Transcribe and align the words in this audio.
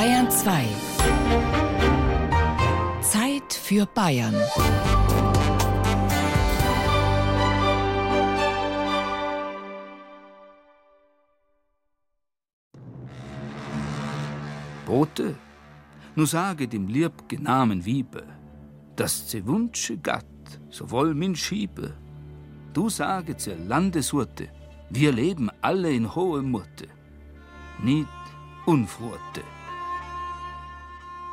Bayern 0.00 0.30
2. 0.30 0.64
Zeit 3.02 3.52
für 3.52 3.84
Bayern. 3.84 4.34
Bote, 14.86 15.34
nu 16.16 16.24
sage 16.24 16.66
dem 16.66 16.88
liebge 16.88 17.38
Namen 17.38 17.84
Wiebe, 17.84 18.22
dass 18.96 19.28
ze 19.28 19.46
Wunsche 19.46 19.98
Gatt, 19.98 20.24
sowohl 20.70 21.14
min 21.14 21.36
Schiebe. 21.36 21.92
Du 22.72 22.88
sage 22.88 23.36
ze 23.36 23.54
Landesurte, 23.68 24.48
wir 24.88 25.12
leben 25.12 25.50
alle 25.60 25.92
in 25.92 26.14
hohe 26.14 26.40
Murte, 26.40 26.88
nicht 27.82 28.08
Unfurte. 28.64 29.42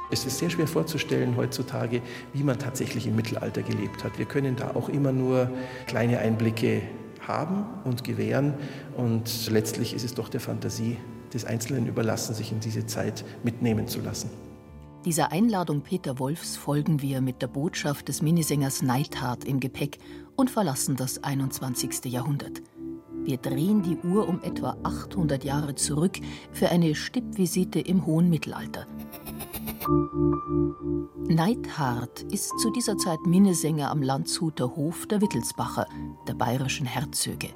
Es 0.09 0.25
ist 0.25 0.38
sehr 0.38 0.49
schwer 0.49 0.67
vorzustellen 0.67 1.35
heutzutage, 1.35 2.02
wie 2.34 2.43
man 2.43 2.57
tatsächlich 2.57 3.07
im 3.07 3.15
Mittelalter 3.15 3.61
gelebt 3.61 4.03
hat. 4.03 4.17
Wir 4.17 4.25
können 4.25 4.55
da 4.55 4.71
auch 4.73 4.88
immer 4.88 5.11
nur 5.11 5.49
kleine 5.85 6.20
Einblicke 6.20 6.81
haben 7.27 7.65
und 7.84 8.03
gewähren. 8.03 8.53
Und 8.95 9.49
letztlich 9.51 9.93
ist 9.93 10.05
es 10.05 10.13
doch 10.13 10.29
der 10.29 10.39
Fantasie 10.39 10.98
des 11.34 11.43
Einzelnen 11.43 11.88
überlassen, 11.88 12.34
sich 12.34 12.51
in 12.51 12.62
diese 12.62 12.85
Zeit 12.85 13.25
mitnehmen 13.43 13.88
zu 13.88 13.99
lassen. 13.99 14.29
Dieser 15.03 15.31
Einladung 15.31 15.81
Peter 15.81 16.20
Wolfs 16.20 16.55
folgen 16.55 17.01
wir 17.01 17.21
mit 17.21 17.41
der 17.41 17.48
Botschaft 17.48 18.07
des 18.07 18.21
Minisängers 18.21 18.81
Neidhart 18.81 19.43
im 19.43 19.59
Gepäck 19.59 19.99
und 20.35 20.49
verlassen 20.49 20.95
das 20.95 21.23
21. 21.23 22.05
Jahrhundert. 22.05 22.62
Wir 23.23 23.37
drehen 23.37 23.84
die 23.84 23.98
Uhr 24.07 24.27
um 24.27 24.41
etwa 24.41 24.77
800 24.84 25.43
Jahre 25.43 25.76
zurück 25.76 26.17
für 26.53 26.70
eine 26.70 26.95
Stippvisite 26.95 27.79
im 27.79 28.05
hohen 28.05 28.29
Mittelalter. 28.29 28.87
Neidhart 31.30 32.24
ist 32.24 32.60
zu 32.60 32.70
dieser 32.71 32.98
Zeit 32.98 33.20
Minnesänger 33.26 33.90
am 33.90 34.02
Landshuter 34.02 34.76
Hof 34.76 35.07
der 35.07 35.21
Wittelsbacher, 35.21 35.88
der 36.27 36.34
bayerischen 36.34 36.85
Herzöge. 36.85 37.49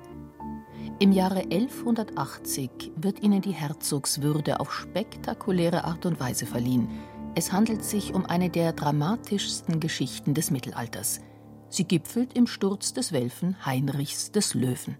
Im 1.00 1.12
Jahre 1.12 1.42
1180 1.42 2.94
wird 2.96 3.22
ihnen 3.22 3.42
die 3.42 3.52
Herzogswürde 3.52 4.62
auf 4.62 4.72
spektakuläre 4.72 5.84
Art 5.84 6.06
und 6.06 6.22
Weise 6.22 6.46
verliehen. 6.46 6.88
Es 7.36 7.52
handelt 7.52 7.84
sich 7.84 8.14
um 8.14 8.26
eine 8.26 8.50
der 8.50 8.72
dramatischsten 8.72 9.82
Geschichten 9.82 10.34
des 10.34 10.52
Mittelalters. 10.52 11.20
Sie 11.68 11.84
gipfelt 11.84 12.32
im 12.38 12.48
Sturz 12.48 12.94
des 12.94 13.12
Welfen 13.12 13.66
Heinrichs 13.66 14.32
des 14.32 14.54
Löwen. 14.54 14.96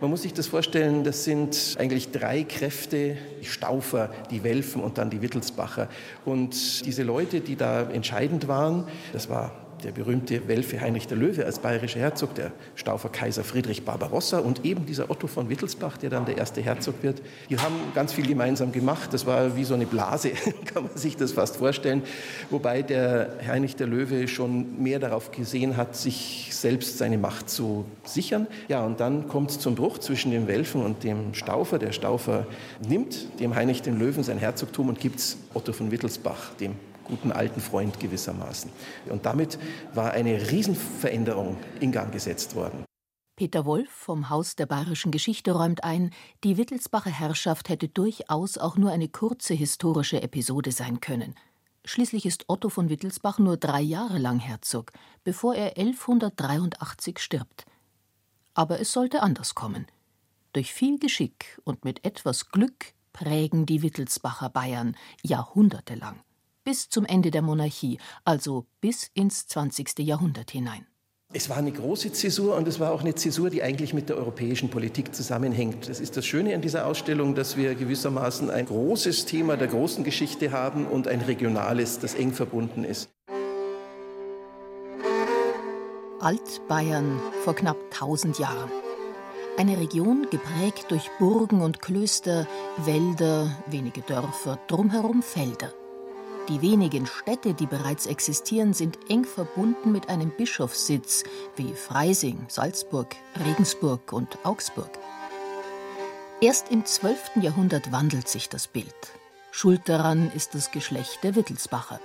Man 0.00 0.10
muss 0.10 0.22
sich 0.22 0.32
das 0.32 0.46
vorstellen, 0.46 1.02
das 1.02 1.24
sind 1.24 1.76
eigentlich 1.78 2.12
drei 2.12 2.44
Kräfte, 2.44 3.16
die 3.40 3.46
Staufer, 3.46 4.10
die 4.30 4.44
Welfen 4.44 4.80
und 4.80 4.96
dann 4.96 5.10
die 5.10 5.22
Wittelsbacher. 5.22 5.88
Und 6.24 6.86
diese 6.86 7.02
Leute, 7.02 7.40
die 7.40 7.56
da 7.56 7.82
entscheidend 7.82 8.46
waren, 8.46 8.86
das 9.12 9.28
war 9.28 9.67
der 9.84 9.92
berühmte 9.92 10.48
Welfe 10.48 10.80
Heinrich 10.80 11.06
der 11.06 11.16
Löwe 11.16 11.44
als 11.44 11.58
bayerischer 11.58 12.00
Herzog, 12.00 12.34
der 12.34 12.52
Staufer 12.74 13.08
Kaiser 13.08 13.44
Friedrich 13.44 13.84
Barbarossa 13.84 14.38
und 14.38 14.64
eben 14.64 14.86
dieser 14.86 15.10
Otto 15.10 15.26
von 15.26 15.48
Wittelsbach, 15.48 15.96
der 15.96 16.10
dann 16.10 16.26
der 16.26 16.36
erste 16.36 16.60
Herzog 16.60 16.96
wird. 17.02 17.22
Die 17.48 17.58
haben 17.58 17.74
ganz 17.94 18.12
viel 18.12 18.26
gemeinsam 18.26 18.72
gemacht. 18.72 19.12
Das 19.12 19.26
war 19.26 19.56
wie 19.56 19.64
so 19.64 19.74
eine 19.74 19.86
Blase, 19.86 20.30
kann 20.72 20.84
man 20.84 20.96
sich 20.96 21.16
das 21.16 21.32
fast 21.32 21.56
vorstellen. 21.56 22.02
Wobei 22.50 22.82
der 22.82 23.38
Heinrich 23.46 23.76
der 23.76 23.86
Löwe 23.86 24.28
schon 24.28 24.82
mehr 24.82 24.98
darauf 24.98 25.30
gesehen 25.30 25.76
hat, 25.76 25.96
sich 25.96 26.50
selbst 26.52 26.98
seine 26.98 27.18
Macht 27.18 27.50
zu 27.50 27.84
sichern. 28.04 28.46
Ja, 28.68 28.84
und 28.84 29.00
dann 29.00 29.28
kommt 29.28 29.50
es 29.50 29.58
zum 29.58 29.74
Bruch 29.74 29.98
zwischen 29.98 30.30
dem 30.30 30.46
Welfen 30.46 30.82
und 30.82 31.04
dem 31.04 31.34
Staufer. 31.34 31.78
Der 31.78 31.92
Staufer 31.92 32.46
nimmt 32.86 33.40
dem 33.40 33.54
Heinrich 33.54 33.82
den 33.82 33.98
Löwen 33.98 34.22
sein 34.22 34.38
Herzogtum 34.38 34.88
und 34.88 35.00
gibt 35.00 35.18
es 35.18 35.38
Otto 35.54 35.72
von 35.72 35.90
Wittelsbach, 35.90 36.54
dem 36.60 36.74
guten 37.08 37.32
alten 37.32 37.60
Freund 37.60 37.98
gewissermaßen. 37.98 38.70
Und 39.08 39.26
damit 39.26 39.58
war 39.94 40.12
eine 40.12 40.50
Riesenveränderung 40.50 41.56
in 41.80 41.92
Gang 41.92 42.12
gesetzt 42.12 42.54
worden. 42.54 42.84
Peter 43.38 43.64
Wolf 43.64 43.88
vom 43.88 44.30
Haus 44.30 44.56
der 44.56 44.66
bayerischen 44.66 45.12
Geschichte 45.12 45.52
räumt 45.52 45.84
ein, 45.84 46.10
die 46.42 46.56
Wittelsbacher 46.56 47.10
Herrschaft 47.10 47.68
hätte 47.68 47.88
durchaus 47.88 48.58
auch 48.58 48.76
nur 48.76 48.90
eine 48.90 49.08
kurze 49.08 49.54
historische 49.54 50.20
Episode 50.22 50.72
sein 50.72 51.00
können. 51.00 51.36
Schließlich 51.84 52.26
ist 52.26 52.46
Otto 52.48 52.68
von 52.68 52.88
Wittelsbach 52.88 53.38
nur 53.38 53.56
drei 53.56 53.80
Jahre 53.80 54.18
lang 54.18 54.40
Herzog, 54.40 54.92
bevor 55.22 55.54
er 55.54 55.78
1183 55.78 57.20
stirbt. 57.20 57.64
Aber 58.54 58.80
es 58.80 58.92
sollte 58.92 59.22
anders 59.22 59.54
kommen. 59.54 59.86
Durch 60.52 60.74
viel 60.74 60.98
Geschick 60.98 61.60
und 61.62 61.84
mit 61.84 62.04
etwas 62.04 62.50
Glück 62.50 62.92
prägen 63.12 63.66
die 63.66 63.82
Wittelsbacher 63.82 64.50
Bayern 64.50 64.96
jahrhundertelang 65.22 66.20
bis 66.68 66.90
zum 66.90 67.06
Ende 67.06 67.30
der 67.30 67.40
Monarchie, 67.40 67.96
also 68.26 68.66
bis 68.82 69.10
ins 69.14 69.46
20. 69.46 70.00
Jahrhundert 70.00 70.50
hinein. 70.50 70.86
Es 71.32 71.48
war 71.48 71.56
eine 71.56 71.72
große 71.72 72.12
Zäsur 72.12 72.56
und 72.56 72.68
es 72.68 72.78
war 72.78 72.92
auch 72.92 73.00
eine 73.00 73.14
Zäsur, 73.14 73.48
die 73.48 73.62
eigentlich 73.62 73.94
mit 73.94 74.10
der 74.10 74.18
europäischen 74.18 74.68
Politik 74.68 75.14
zusammenhängt. 75.14 75.88
Das 75.88 75.98
ist 75.98 76.18
das 76.18 76.26
Schöne 76.26 76.54
an 76.54 76.60
dieser 76.60 76.84
Ausstellung, 76.86 77.34
dass 77.34 77.56
wir 77.56 77.74
gewissermaßen 77.74 78.50
ein 78.50 78.66
großes 78.66 79.24
Thema 79.24 79.56
der 79.56 79.68
großen 79.68 80.04
Geschichte 80.04 80.52
haben 80.52 80.86
und 80.86 81.08
ein 81.08 81.22
regionales, 81.22 82.00
das 82.00 82.14
eng 82.14 82.34
verbunden 82.34 82.84
ist. 82.84 83.08
Altbayern 86.20 87.18
vor 87.44 87.56
knapp 87.56 87.78
1000 87.92 88.38
Jahren. 88.38 88.70
Eine 89.56 89.78
Region 89.78 90.26
geprägt 90.30 90.84
durch 90.90 91.08
Burgen 91.18 91.62
und 91.62 91.80
Klöster, 91.80 92.46
Wälder, 92.84 93.56
wenige 93.68 94.02
Dörfer, 94.02 94.58
drumherum 94.66 95.22
Felder. 95.22 95.72
Die 96.48 96.62
wenigen 96.62 97.06
Städte, 97.06 97.52
die 97.52 97.66
bereits 97.66 98.06
existieren, 98.06 98.72
sind 98.72 98.98
eng 99.10 99.24
verbunden 99.24 99.92
mit 99.92 100.08
einem 100.08 100.30
Bischofssitz 100.30 101.24
wie 101.56 101.74
Freising, 101.74 102.46
Salzburg, 102.48 103.14
Regensburg 103.44 104.14
und 104.14 104.38
Augsburg. 104.44 104.90
Erst 106.40 106.70
im 106.70 106.86
12. 106.86 107.42
Jahrhundert 107.42 107.92
wandelt 107.92 108.28
sich 108.28 108.48
das 108.48 108.66
Bild. 108.66 108.94
Schuld 109.50 109.82
daran 109.86 110.30
ist 110.34 110.54
das 110.54 110.70
Geschlecht 110.70 111.22
der 111.22 111.36
Wittelsbacher. 111.36 112.00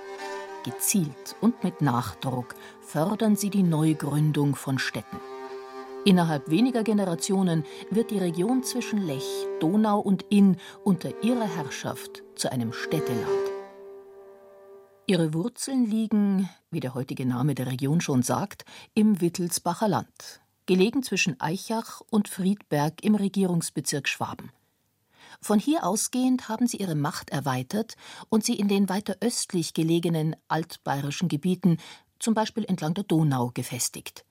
Gezielt 0.62 1.36
und 1.40 1.64
mit 1.64 1.80
Nachdruck 1.80 2.54
fördern 2.82 3.36
sie 3.36 3.48
die 3.48 3.62
Neugründung 3.62 4.56
von 4.56 4.78
Städten. 4.78 5.20
Innerhalb 6.04 6.50
weniger 6.50 6.82
Generationen 6.82 7.64
wird 7.90 8.10
die 8.10 8.18
Region 8.18 8.62
zwischen 8.62 9.06
Lech, 9.06 9.46
Donau 9.60 10.00
und 10.00 10.26
Inn 10.28 10.58
unter 10.82 11.22
ihrer 11.22 11.46
Herrschaft 11.46 12.22
zu 12.34 12.52
einem 12.52 12.74
Städteland. 12.74 13.53
Ihre 15.06 15.34
Wurzeln 15.34 15.84
liegen, 15.84 16.48
wie 16.70 16.80
der 16.80 16.94
heutige 16.94 17.26
Name 17.26 17.54
der 17.54 17.66
Region 17.66 18.00
schon 18.00 18.22
sagt, 18.22 18.64
im 18.94 19.20
Wittelsbacher 19.20 19.86
Land, 19.86 20.40
gelegen 20.64 21.02
zwischen 21.02 21.38
Eichach 21.40 22.00
und 22.08 22.28
Friedberg 22.28 23.04
im 23.04 23.14
Regierungsbezirk 23.14 24.08
Schwaben. 24.08 24.50
Von 25.42 25.58
hier 25.58 25.84
ausgehend 25.84 26.48
haben 26.48 26.66
sie 26.66 26.78
ihre 26.78 26.94
Macht 26.94 27.28
erweitert 27.28 27.96
und 28.30 28.44
sie 28.44 28.54
in 28.54 28.68
den 28.68 28.88
weiter 28.88 29.18
östlich 29.20 29.74
gelegenen 29.74 30.36
altbayerischen 30.48 31.28
Gebieten, 31.28 31.76
zum 32.18 32.32
Beispiel 32.32 32.64
entlang 32.64 32.94
der 32.94 33.04
Donau, 33.04 33.50
gefestigt. 33.52 34.24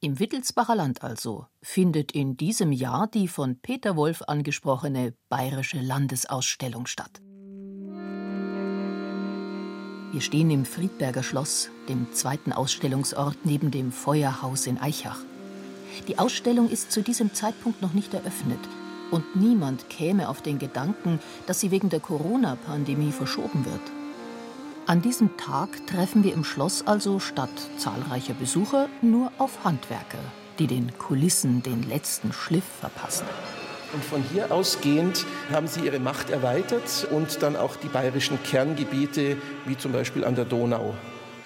Im 0.00 0.18
Wittelsbacher 0.18 0.74
Land 0.74 1.02
also 1.02 1.46
findet 1.60 2.12
in 2.12 2.38
diesem 2.38 2.72
Jahr 2.72 3.08
die 3.08 3.28
von 3.28 3.56
Peter 3.60 3.94
Wolf 3.94 4.22
angesprochene 4.26 5.12
Bayerische 5.28 5.80
Landesausstellung 5.80 6.86
statt. 6.86 7.20
Wir 10.12 10.20
stehen 10.20 10.50
im 10.50 10.66
Friedberger 10.66 11.22
Schloss, 11.22 11.70
dem 11.88 12.12
zweiten 12.12 12.52
Ausstellungsort 12.52 13.38
neben 13.44 13.70
dem 13.70 13.90
Feuerhaus 13.90 14.66
in 14.66 14.78
Eichach. 14.78 15.20
Die 16.06 16.18
Ausstellung 16.18 16.68
ist 16.68 16.92
zu 16.92 17.00
diesem 17.00 17.32
Zeitpunkt 17.32 17.80
noch 17.80 17.94
nicht 17.94 18.12
eröffnet 18.12 18.58
und 19.10 19.36
niemand 19.36 19.88
käme 19.88 20.28
auf 20.28 20.42
den 20.42 20.58
Gedanken, 20.58 21.18
dass 21.46 21.60
sie 21.60 21.70
wegen 21.70 21.88
der 21.88 22.00
Corona-Pandemie 22.00 23.10
verschoben 23.10 23.64
wird. 23.64 23.80
An 24.86 25.00
diesem 25.00 25.34
Tag 25.38 25.86
treffen 25.86 26.24
wir 26.24 26.34
im 26.34 26.44
Schloss 26.44 26.86
also 26.86 27.18
statt 27.18 27.48
zahlreicher 27.78 28.34
Besucher 28.34 28.90
nur 29.00 29.32
auf 29.38 29.64
Handwerker, 29.64 30.18
die 30.58 30.66
den 30.66 30.92
Kulissen 30.98 31.62
den 31.62 31.88
letzten 31.88 32.34
Schliff 32.34 32.66
verpassen. 32.80 33.26
Und 33.92 34.04
von 34.04 34.22
hier 34.32 34.50
ausgehend 34.50 35.26
haben 35.50 35.66
sie 35.66 35.80
ihre 35.80 35.98
Macht 35.98 36.30
erweitert 36.30 37.06
und 37.10 37.42
dann 37.42 37.56
auch 37.56 37.76
die 37.76 37.88
bayerischen 37.88 38.42
Kerngebiete, 38.42 39.36
wie 39.66 39.76
zum 39.76 39.92
Beispiel 39.92 40.24
an 40.24 40.34
der 40.34 40.46
Donau, 40.46 40.94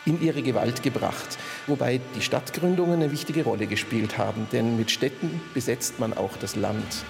in 0.05 0.23
ihre 0.23 0.43
Gewalt 0.43 0.83
gebracht. 0.83 1.39
Wobei 1.67 2.01
die 2.15 2.23
Stadtgründungen 2.23 2.95
eine 2.95 3.11
wichtige 3.11 3.43
Rolle 3.43 3.67
gespielt 3.67 4.17
haben, 4.17 4.47
denn 4.53 4.77
mit 4.77 4.93
Städten 4.93 5.41
besetzt 5.55 5.99
man 5.99 6.17
auch 6.17 6.37
das 6.37 6.55
Land. 6.55 7.05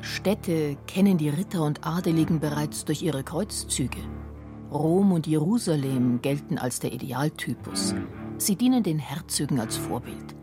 Städte 0.00 0.76
kennen 0.88 1.18
die 1.18 1.28
Ritter 1.28 1.62
und 1.62 1.86
Adeligen 1.86 2.40
bereits 2.40 2.84
durch 2.84 3.02
ihre 3.02 3.22
Kreuzzüge. 3.22 4.00
Rom 4.72 5.12
und 5.12 5.28
Jerusalem 5.28 6.20
gelten 6.20 6.58
als 6.58 6.80
der 6.80 6.92
Idealtypus. 6.92 7.94
Sie 8.38 8.56
dienen 8.56 8.82
den 8.82 8.98
Herzögen 8.98 9.60
als 9.60 9.76
Vorbild. 9.76 10.34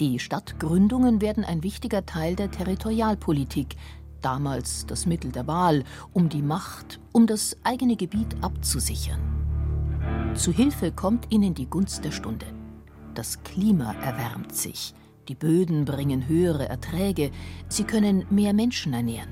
Die 0.00 0.20
Stadtgründungen 0.20 1.20
werden 1.20 1.44
ein 1.44 1.64
wichtiger 1.64 2.06
Teil 2.06 2.36
der 2.36 2.52
Territorialpolitik, 2.52 3.74
damals 4.20 4.86
das 4.86 5.06
Mittel 5.06 5.32
der 5.32 5.48
Wahl, 5.48 5.82
um 6.12 6.28
die 6.28 6.42
Macht, 6.42 7.00
um 7.10 7.26
das 7.26 7.56
eigene 7.64 7.96
Gebiet 7.96 8.36
abzusichern. 8.40 9.18
Zu 10.34 10.52
Hilfe 10.52 10.92
kommt 10.92 11.32
ihnen 11.32 11.54
die 11.54 11.66
Gunst 11.66 12.04
der 12.04 12.12
Stunde. 12.12 12.46
Das 13.14 13.42
Klima 13.42 13.92
erwärmt 13.94 14.54
sich, 14.54 14.94
die 15.26 15.34
Böden 15.34 15.84
bringen 15.84 16.28
höhere 16.28 16.68
Erträge, 16.68 17.32
sie 17.68 17.82
können 17.82 18.24
mehr 18.30 18.52
Menschen 18.52 18.92
ernähren. 18.92 19.30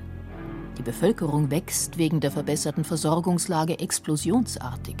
Die 0.77 0.83
Bevölkerung 0.83 1.49
wächst 1.49 1.97
wegen 1.97 2.19
der 2.19 2.31
verbesserten 2.31 2.83
Versorgungslage 2.83 3.79
explosionsartig. 3.79 4.97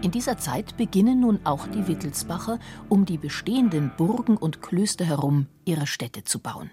In 0.00 0.12
dieser 0.12 0.38
Zeit 0.38 0.76
beginnen 0.76 1.20
nun 1.20 1.40
auch 1.42 1.66
die 1.66 1.88
Wittelsbacher, 1.88 2.60
um 2.88 3.04
die 3.04 3.18
bestehenden 3.18 3.90
Burgen 3.96 4.36
und 4.36 4.62
Klöster 4.62 5.04
herum 5.04 5.46
ihre 5.64 5.88
Städte 5.88 6.22
zu 6.22 6.38
bauen. 6.38 6.70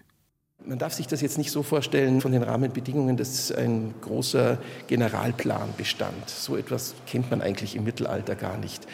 Man 0.63 0.77
darf 0.77 0.93
sich 0.93 1.07
das 1.07 1.21
jetzt 1.21 1.39
nicht 1.39 1.51
so 1.51 1.63
vorstellen 1.63 2.21
von 2.21 2.31
den 2.31 2.43
Rahmenbedingungen, 2.43 3.17
dass 3.17 3.51
ein 3.51 3.95
großer 4.01 4.59
Generalplan 4.87 5.69
bestand. 5.75 6.29
So 6.29 6.55
etwas 6.55 6.93
kennt 7.07 7.31
man 7.31 7.41
eigentlich 7.41 7.75
im 7.75 7.83
Mittelalter 7.83 8.35
gar 8.35 8.57
nicht. 8.57 8.87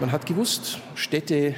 Man 0.00 0.10
hat 0.10 0.26
gewusst, 0.26 0.78
Städte 0.96 1.54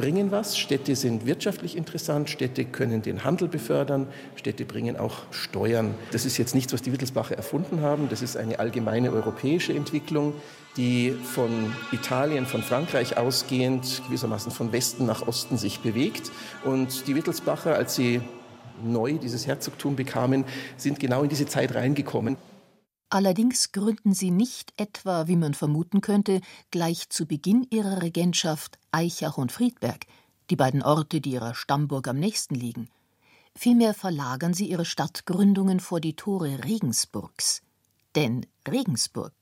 bringen 0.00 0.30
was. 0.30 0.56
Städte 0.56 0.96
sind 0.96 1.26
wirtschaftlich 1.26 1.76
interessant, 1.76 2.30
Städte 2.30 2.64
können 2.64 3.02
den 3.02 3.22
Handel 3.22 3.48
befördern, 3.48 4.06
Städte 4.34 4.64
bringen 4.64 4.96
auch 4.96 5.18
Steuern. 5.30 5.94
Das 6.10 6.24
ist 6.24 6.38
jetzt 6.38 6.54
nichts, 6.54 6.72
was 6.72 6.80
die 6.80 6.90
Wittelsbacher 6.90 7.36
erfunden 7.36 7.82
haben, 7.82 8.08
das 8.08 8.22
ist 8.22 8.38
eine 8.38 8.58
allgemeine 8.58 9.12
europäische 9.12 9.74
Entwicklung, 9.74 10.32
die 10.78 11.10
von 11.10 11.50
Italien, 11.92 12.46
von 12.46 12.62
Frankreich 12.62 13.18
ausgehend 13.18 14.02
gewissermaßen 14.06 14.50
von 14.50 14.72
Westen 14.72 15.04
nach 15.04 15.28
Osten 15.28 15.58
sich 15.58 15.80
bewegt. 15.80 16.30
Und 16.64 17.06
die 17.06 17.14
Wittelsbacher, 17.14 17.74
als 17.74 17.94
sie 17.94 18.22
neu 18.82 19.18
dieses 19.18 19.46
Herzogtum 19.46 19.96
bekamen, 19.96 20.44
sind 20.78 20.98
genau 20.98 21.24
in 21.24 21.28
diese 21.28 21.44
Zeit 21.44 21.74
reingekommen. 21.74 22.38
Allerdings 23.10 23.72
gründen 23.72 24.14
sie 24.14 24.30
nicht 24.30 24.72
etwa, 24.76 25.26
wie 25.26 25.34
man 25.34 25.52
vermuten 25.52 26.00
könnte, 26.00 26.40
gleich 26.70 27.10
zu 27.10 27.26
Beginn 27.26 27.66
ihrer 27.70 28.02
Regentschaft 28.02 28.78
Eichach 28.92 29.36
und 29.36 29.50
Friedberg, 29.50 30.06
die 30.48 30.56
beiden 30.56 30.82
Orte, 30.82 31.20
die 31.20 31.32
ihrer 31.32 31.54
Stammburg 31.54 32.06
am 32.06 32.18
nächsten 32.18 32.54
liegen. 32.54 32.88
Vielmehr 33.56 33.94
verlagern 33.94 34.54
sie 34.54 34.70
ihre 34.70 34.84
Stadtgründungen 34.84 35.80
vor 35.80 36.00
die 36.00 36.14
Tore 36.14 36.62
Regensburgs. 36.62 37.62
Denn 38.14 38.46
Regensburg, 38.68 39.34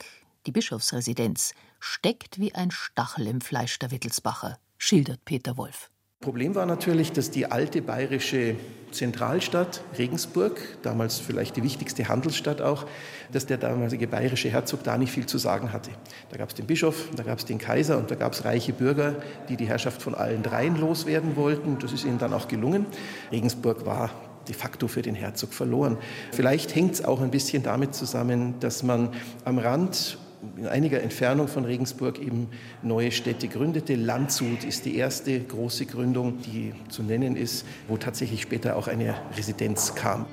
die 0.47 0.53
Bischofsresidenz, 0.53 1.53
steckt 1.79 2.39
wie 2.39 2.55
ein 2.55 2.71
Stachel 2.71 3.27
im 3.27 3.43
Fleisch 3.43 3.79
der 3.79 3.91
Wittelsbacher, 3.91 4.59
schildert 4.79 5.27
Peter 5.27 5.59
Wolf. 5.59 5.91
Problem 6.21 6.57
war 6.57 6.67
natürlich, 6.67 7.13
dass 7.13 7.31
die 7.31 7.47
alte 7.47 7.81
bayerische 7.81 8.57
Zentralstadt 8.91 9.83
Regensburg, 9.97 10.61
damals 10.83 11.21
vielleicht 11.21 11.57
die 11.57 11.63
wichtigste 11.63 12.09
Handelsstadt 12.09 12.61
auch, 12.61 12.87
dass 13.33 13.47
der 13.47 13.57
damalige 13.57 14.09
bayerische 14.09 14.49
Herzog 14.49 14.83
da 14.83 14.99
nicht 14.99 15.13
viel 15.13 15.27
zu 15.27 15.39
sagen 15.39 15.73
hatte. 15.73 15.91
Da 16.31 16.37
gab 16.37 16.49
es 16.49 16.55
den 16.55 16.67
Bischof, 16.67 17.09
da 17.15 17.23
gab 17.23 17.39
es 17.39 17.45
den 17.45 17.59
Kaiser 17.59 17.99
und 17.99 18.11
da 18.11 18.17
gab 18.17 18.33
es 18.33 18.45
reiche 18.45 18.73
Bürger, 18.73 19.15
die 19.49 19.57
die 19.57 19.67
Herrschaft 19.67 20.03
von 20.03 20.15
allen 20.15 20.43
dreien 20.43 20.77
loswerden 20.77 21.37
wollten. 21.37 21.79
Das 21.79 21.93
ist 21.93 22.05
ihnen 22.05 22.19
dann 22.19 22.33
auch 22.33 22.49
gelungen. 22.49 22.87
Regensburg 23.31 23.87
war 23.87 24.11
de 24.49 24.55
facto 24.55 24.89
für 24.89 25.03
den 25.03 25.15
Herzog 25.15 25.53
verloren. 25.53 25.99
Vielleicht 26.33 26.75
hängt 26.75 26.95
es 26.95 27.05
auch 27.05 27.21
ein 27.21 27.31
bisschen 27.31 27.63
damit 27.63 27.95
zusammen, 27.95 28.55
dass 28.61 28.83
man 28.83 29.11
am 29.45 29.59
Rand 29.59 30.19
in 30.57 30.67
einiger 30.67 31.03
Entfernung 31.03 31.49
von 31.49 31.65
Regensburg 31.65 32.19
eben 32.21 32.49
neue 32.83 33.11
Städte 33.11 33.49
gründete. 33.49 33.95
Landshut 33.95 34.65
ist 34.65 34.85
die 34.85 34.97
erste 34.97 35.39
große 35.41 35.87
Gründung, 35.87 36.39
die 36.43 36.73
zu 36.89 37.03
nennen 37.03 37.37
ist, 37.37 37.67
wo 37.89 37.97
tatsächlich 37.97 38.43
später 38.43 38.77
auch 38.77 38.89
eine 38.89 39.15
Residenz 39.37 39.95
kam. 39.95 40.27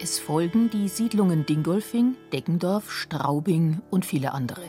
Es 0.00 0.18
folgen 0.18 0.70
die 0.70 0.88
Siedlungen 0.88 1.46
Dingolfing, 1.46 2.16
Deggendorf, 2.32 2.92
Straubing 2.92 3.80
und 3.90 4.04
viele 4.04 4.32
andere. 4.32 4.62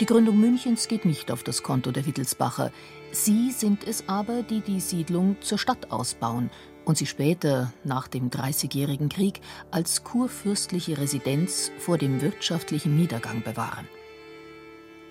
Die 0.00 0.06
Gründung 0.06 0.40
Münchens 0.40 0.88
geht 0.88 1.04
nicht 1.04 1.30
auf 1.30 1.44
das 1.44 1.62
Konto 1.62 1.92
der 1.92 2.06
Wittelsbacher. 2.06 2.72
Sie 3.12 3.50
sind 3.50 3.86
es 3.86 4.08
aber, 4.08 4.42
die 4.42 4.60
die 4.60 4.80
Siedlung 4.80 5.36
zur 5.40 5.58
Stadt 5.58 5.92
ausbauen 5.92 6.50
und 6.84 6.98
sie 6.98 7.06
später, 7.06 7.72
nach 7.84 8.08
dem 8.08 8.30
Dreißigjährigen 8.30 9.08
Krieg, 9.08 9.40
als 9.70 10.04
kurfürstliche 10.04 10.98
Residenz 10.98 11.70
vor 11.78 11.98
dem 11.98 12.20
wirtschaftlichen 12.20 12.96
Niedergang 12.96 13.42
bewahren. 13.42 13.88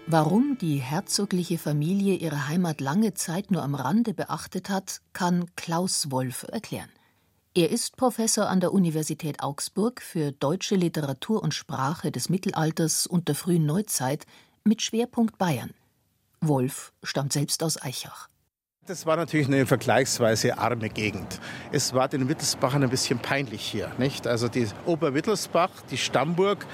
Warum 0.07 0.57
die 0.59 0.77
herzogliche 0.77 1.59
Familie 1.59 2.15
ihre 2.15 2.47
Heimat 2.47 2.81
lange 2.81 3.13
Zeit 3.13 3.51
nur 3.51 3.61
am 3.61 3.75
Rande 3.75 4.13
beachtet 4.15 4.69
hat, 4.69 5.01
kann 5.13 5.45
Klaus 5.55 6.09
Wolf 6.09 6.47
erklären. 6.49 6.89
Er 7.53 7.69
ist 7.69 7.97
Professor 7.97 8.47
an 8.47 8.59
der 8.59 8.73
Universität 8.73 9.43
Augsburg 9.43 10.01
für 10.01 10.31
deutsche 10.31 10.75
Literatur 10.75 11.43
und 11.43 11.53
Sprache 11.53 12.11
des 12.11 12.29
Mittelalters 12.29 13.05
und 13.05 13.27
der 13.27 13.35
frühen 13.35 13.65
Neuzeit 13.65 14.25
mit 14.63 14.81
Schwerpunkt 14.81 15.37
Bayern. 15.37 15.75
Wolf 16.41 16.93
stammt 17.03 17.33
selbst 17.33 17.61
aus 17.63 17.81
Eichach. 17.81 18.29
Das 18.89 19.05
war 19.05 19.17
natürlich 19.17 19.45
eine 19.45 19.67
vergleichsweise 19.67 20.57
arme 20.57 20.89
Gegend. 20.89 21.39
Es 21.71 21.93
war 21.93 22.07
den 22.07 22.27
Wittelsbachern 22.27 22.81
ein 22.81 22.89
bisschen 22.89 23.19
peinlich 23.19 23.61
hier. 23.61 23.91
Nicht? 23.99 24.25
Also 24.25 24.47
die 24.47 24.65
Oberwittelsbach, 24.87 25.69
die 25.91 25.97
Stammburg, 25.99 26.65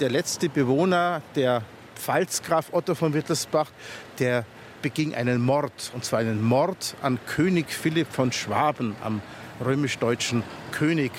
der 0.00 0.10
letzte 0.10 0.48
Bewohner, 0.48 1.22
der 1.36 1.62
Pfalzgraf 1.94 2.72
Otto 2.72 2.96
von 2.96 3.14
Wittelsbach, 3.14 3.70
der 4.18 4.44
beging 4.82 5.14
einen 5.14 5.40
Mord. 5.40 5.92
Und 5.94 6.04
zwar 6.04 6.18
einen 6.18 6.42
Mord 6.42 6.96
an 7.02 7.20
König 7.24 7.70
Philipp 7.70 8.08
von 8.10 8.32
Schwaben, 8.32 8.96
am 9.04 9.22
römisch-deutschen 9.64 10.42
König. 10.72 11.12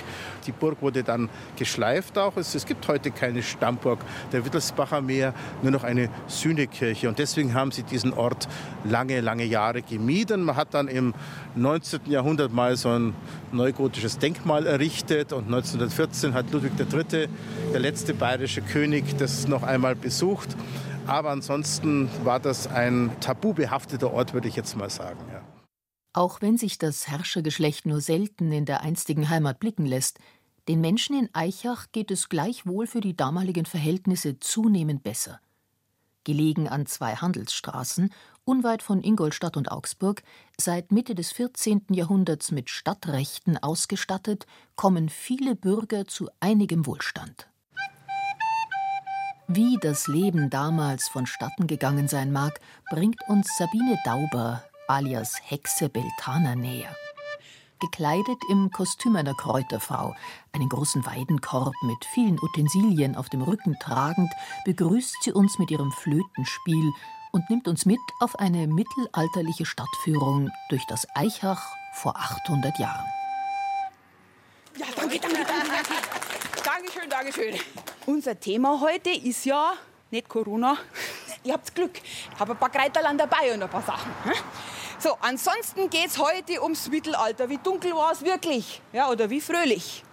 Die 0.48 0.52
Burg 0.52 0.82
wurde 0.82 1.04
dann 1.04 1.30
geschleift 1.58 2.18
auch. 2.18 2.38
Es, 2.38 2.54
es, 2.54 2.66
gibt 2.66 2.88
heute 2.88 3.12
keine 3.12 3.42
Stammburg 3.42 4.00
der 4.32 4.46
Wittelsbacher 4.46 5.02
mehr, 5.02 5.34
nur 5.64 5.72
noch 5.72 5.84
eine 5.84 6.10
Sühnekirche. 6.28 7.10
Und 7.10 7.20
deswegen 7.20 7.54
haben 7.54 7.72
sie 7.72 7.84
diesen 7.84 8.14
Ort 8.14 8.48
lange, 8.84 9.22
lange 9.22 9.46
Jahre 9.46 9.82
gemieden. 9.82 10.44
Man 10.44 10.56
hat 10.56 10.74
dann 10.74 10.88
im 10.88 11.14
19. 11.56 12.02
Jahrhundert 12.06 12.54
mal 12.54 12.76
so 12.78 12.90
ein 12.90 13.16
neugotisches 13.52 14.20
Denkmal 14.20 14.68
errichtet 14.68 15.34
und 15.34 15.46
1914 15.46 16.34
hat 16.34 16.52
Ludwig 16.52 16.74
III., 16.80 17.28
der 17.74 17.80
letzte 17.80 18.14
bayerische 18.14 18.62
König, 18.62 19.18
das 19.18 19.48
noch 19.48 19.64
einmal 19.64 19.96
besucht. 19.96 20.56
Aber 21.08 21.30
ansonsten 21.30 22.10
war 22.24 22.40
das 22.40 22.68
ein 22.68 23.12
tabubehafteter 23.20 24.12
Ort, 24.12 24.34
würde 24.34 24.48
ich 24.48 24.56
jetzt 24.56 24.76
mal 24.76 24.90
sagen. 24.90 25.20
Auch 26.16 26.42
wenn 26.42 26.58
sich 26.58 26.78
das 26.78 27.10
Herrschergeschlecht 27.10 27.86
nur 27.86 28.00
selten 28.00 28.50
in 28.54 28.64
der 28.64 28.80
einstigen 28.80 29.30
Heimat 29.30 29.60
blicken 29.60 29.86
lässt, 29.86 30.18
den 30.70 30.80
Menschen 30.80 31.20
in 31.20 31.30
Eichach 31.34 31.88
geht 31.92 32.10
es 32.10 32.30
gleichwohl 32.30 32.88
für 32.88 33.02
die 33.02 33.18
damaligen 33.18 33.66
Verhältnisse 33.66 34.40
zunehmend 34.40 35.04
besser. 35.04 35.42
Gelegen 36.24 36.70
an 36.70 36.86
zwei 36.86 37.18
Handelsstraßen, 37.18 38.14
unweit 38.46 38.82
von 38.82 39.04
Ingolstadt 39.04 39.58
und 39.58 39.70
Augsburg, 39.74 40.24
seit 40.58 40.90
Mitte 40.94 41.16
des 41.16 41.34
14. 41.34 41.88
Jahrhunderts 41.90 42.50
mit 42.50 42.70
Stadtrechten 42.70 43.58
ausgestattet, 43.58 44.48
kommen 44.78 45.10
viele 45.10 45.54
Bürger 45.54 46.08
zu 46.08 46.30
einigem 46.40 46.86
Wohlstand. 46.86 47.50
Wie 49.50 49.78
das 49.82 50.08
Leben 50.08 50.50
damals 50.50 51.10
vonstatten 51.10 51.68
gegangen 51.68 52.08
sein 52.08 52.32
mag, 52.32 52.62
bringt 52.90 53.20
uns 53.28 53.50
Sabine 53.58 54.00
Dauber 54.06 54.64
alias 54.88 55.36
Hexe 55.44 55.90
Beltana 55.90 56.56
näher. 56.56 56.96
Gekleidet 57.80 58.38
im 58.50 58.72
Kostüm 58.72 59.16
einer 59.16 59.34
Kräuterfrau, 59.34 60.16
einen 60.54 60.70
großen 60.70 61.06
Weidenkorb 61.06 61.74
mit 61.84 62.06
vielen 62.14 62.40
Utensilien 62.42 63.16
auf 63.16 63.30
dem 63.30 63.42
Rücken 63.42 63.78
tragend, 63.80 64.32
begrüßt 64.64 65.24
sie 65.24 65.34
uns 65.34 65.60
mit 65.60 65.72
ihrem 65.72 65.92
Flötenspiel 65.92 66.92
und 67.32 67.50
nimmt 67.50 67.68
uns 67.68 67.86
mit 67.86 68.00
auf 68.22 68.40
eine 68.40 68.68
mittelalterliche 68.68 69.66
Stadtführung 69.66 70.50
durch 70.70 70.86
das 70.88 71.06
Eichach 71.16 71.68
vor 71.94 72.16
800 72.16 72.80
Jahren. 72.80 73.06
Ja, 74.78 74.86
danke, 74.96 75.20
danke, 75.20 75.46
danke. 75.46 75.94
Dankeschön, 76.64 77.10
Dankeschön. 77.10 77.56
Unser 78.06 78.40
Thema 78.40 78.80
heute 78.82 79.10
ist 79.10 79.46
ja 79.46 79.74
nicht 80.12 80.30
Corona. 80.30 80.78
Ihr 81.44 81.54
habt 81.54 81.74
Glück. 81.76 82.02
Ich 82.04 82.40
habe 82.40 82.54
ein 82.54 82.58
paar 82.58 82.70
Kreiterland 82.70 83.20
dabei 83.20 83.54
und 83.54 83.62
ein 83.62 83.70
paar 83.70 83.84
Sachen. 83.84 84.12
So, 84.98 85.18
ansonsten 85.22 85.90
geht 85.90 86.08
es 86.08 86.18
heute 86.18 86.64
ums 86.64 86.90
Mittelalter. 86.90 87.50
Wie 87.50 87.58
dunkel 87.58 87.92
war 87.94 88.12
es 88.12 88.24
wirklich? 88.24 88.82
Ja, 88.94 89.10
oder 89.10 89.30
wie 89.30 89.42
fröhlich? 89.42 90.04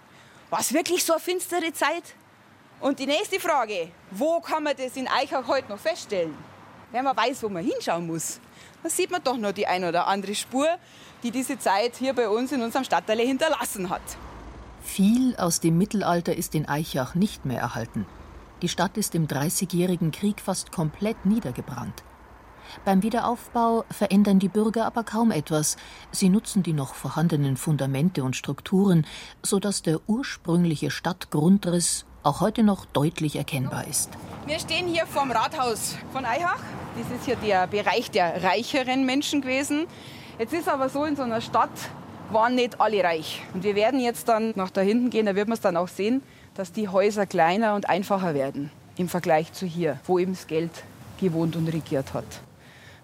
War 0.49 0.59
es 0.59 0.73
wirklich 0.73 1.03
so 1.03 1.13
eine 1.13 1.21
finstere 1.21 1.73
Zeit? 1.73 2.03
Und 2.79 2.99
die 2.99 3.05
nächste 3.05 3.39
Frage, 3.39 3.89
wo 4.11 4.41
kann 4.41 4.63
man 4.63 4.75
das 4.75 4.97
in 4.97 5.07
Eichach 5.07 5.47
heute 5.47 5.69
noch 5.69 5.79
feststellen? 5.79 6.37
Wenn 6.91 7.05
man 7.05 7.15
weiß, 7.15 7.41
wo 7.43 7.49
man 7.49 7.63
hinschauen 7.63 8.05
muss, 8.05 8.39
dann 8.83 8.91
sieht 8.91 9.09
man 9.09 9.23
doch 9.23 9.37
noch 9.37 9.53
die 9.53 9.65
ein 9.65 9.83
oder 9.83 10.05
andere 10.05 10.35
Spur, 10.35 10.67
die 11.23 11.31
diese 11.31 11.57
Zeit 11.57 11.95
hier 11.95 12.13
bei 12.13 12.27
uns 12.27 12.51
in 12.51 12.61
unserem 12.61 12.83
Stadtteil 12.83 13.19
hinterlassen 13.19 13.89
hat. 13.89 14.01
Viel 14.83 15.35
aus 15.37 15.61
dem 15.61 15.77
Mittelalter 15.77 16.35
ist 16.35 16.53
in 16.53 16.67
Eichach 16.67 17.15
nicht 17.15 17.45
mehr 17.45 17.61
erhalten. 17.61 18.05
Die 18.63 18.69
Stadt 18.69 18.95
ist 18.95 19.13
im 19.13 19.27
Dreißigjährigen 19.27 20.11
Krieg 20.11 20.39
fast 20.39 20.71
komplett 20.71 21.25
niedergebrannt. 21.25 22.01
Beim 22.85 23.03
Wiederaufbau 23.03 23.83
verändern 23.91 24.39
die 24.39 24.47
Bürger 24.47 24.85
aber 24.85 25.03
kaum 25.03 25.31
etwas. 25.31 25.75
Sie 26.13 26.29
nutzen 26.29 26.63
die 26.63 26.71
noch 26.71 26.95
vorhandenen 26.95 27.57
Fundamente 27.57 28.23
und 28.23 28.37
Strukturen, 28.37 29.05
sodass 29.41 29.81
der 29.81 29.99
ursprüngliche 30.07 30.91
Stadtgrundriss 30.91 32.05
auch 32.23 32.39
heute 32.39 32.63
noch 32.63 32.85
deutlich 32.85 33.35
erkennbar 33.35 33.85
ist. 33.85 34.11
Wir 34.45 34.59
stehen 34.59 34.87
hier 34.87 35.07
vorm 35.07 35.31
Rathaus 35.31 35.97
von 36.13 36.23
Eichach. 36.23 36.63
Das 36.97 37.17
ist 37.17 37.25
hier 37.25 37.35
der 37.35 37.67
Bereich 37.67 38.11
der 38.11 38.43
reicheren 38.43 39.05
Menschen 39.05 39.41
gewesen. 39.41 39.87
Jetzt 40.39 40.53
ist 40.53 40.69
aber 40.69 40.87
so, 40.87 41.03
in 41.03 41.17
so 41.17 41.23
einer 41.23 41.41
Stadt 41.41 41.69
waren 42.33 42.55
nicht 42.55 42.81
alle 42.81 43.03
reich. 43.03 43.41
Und 43.53 43.63
wir 43.63 43.75
werden 43.75 43.99
jetzt 43.99 44.27
dann 44.27 44.53
nach 44.55 44.69
da 44.69 44.81
hinten 44.81 45.09
gehen, 45.09 45.25
da 45.25 45.35
wird 45.35 45.47
man 45.47 45.55
es 45.55 45.61
dann 45.61 45.77
auch 45.77 45.87
sehen, 45.87 46.21
dass 46.55 46.71
die 46.71 46.87
Häuser 46.87 47.25
kleiner 47.25 47.75
und 47.75 47.89
einfacher 47.89 48.33
werden 48.33 48.71
im 48.97 49.09
Vergleich 49.09 49.53
zu 49.53 49.65
hier, 49.65 49.99
wo 50.05 50.19
eben 50.19 50.33
das 50.33 50.47
Geld 50.47 50.71
gewohnt 51.19 51.55
und 51.55 51.67
regiert 51.67 52.13
hat. 52.13 52.25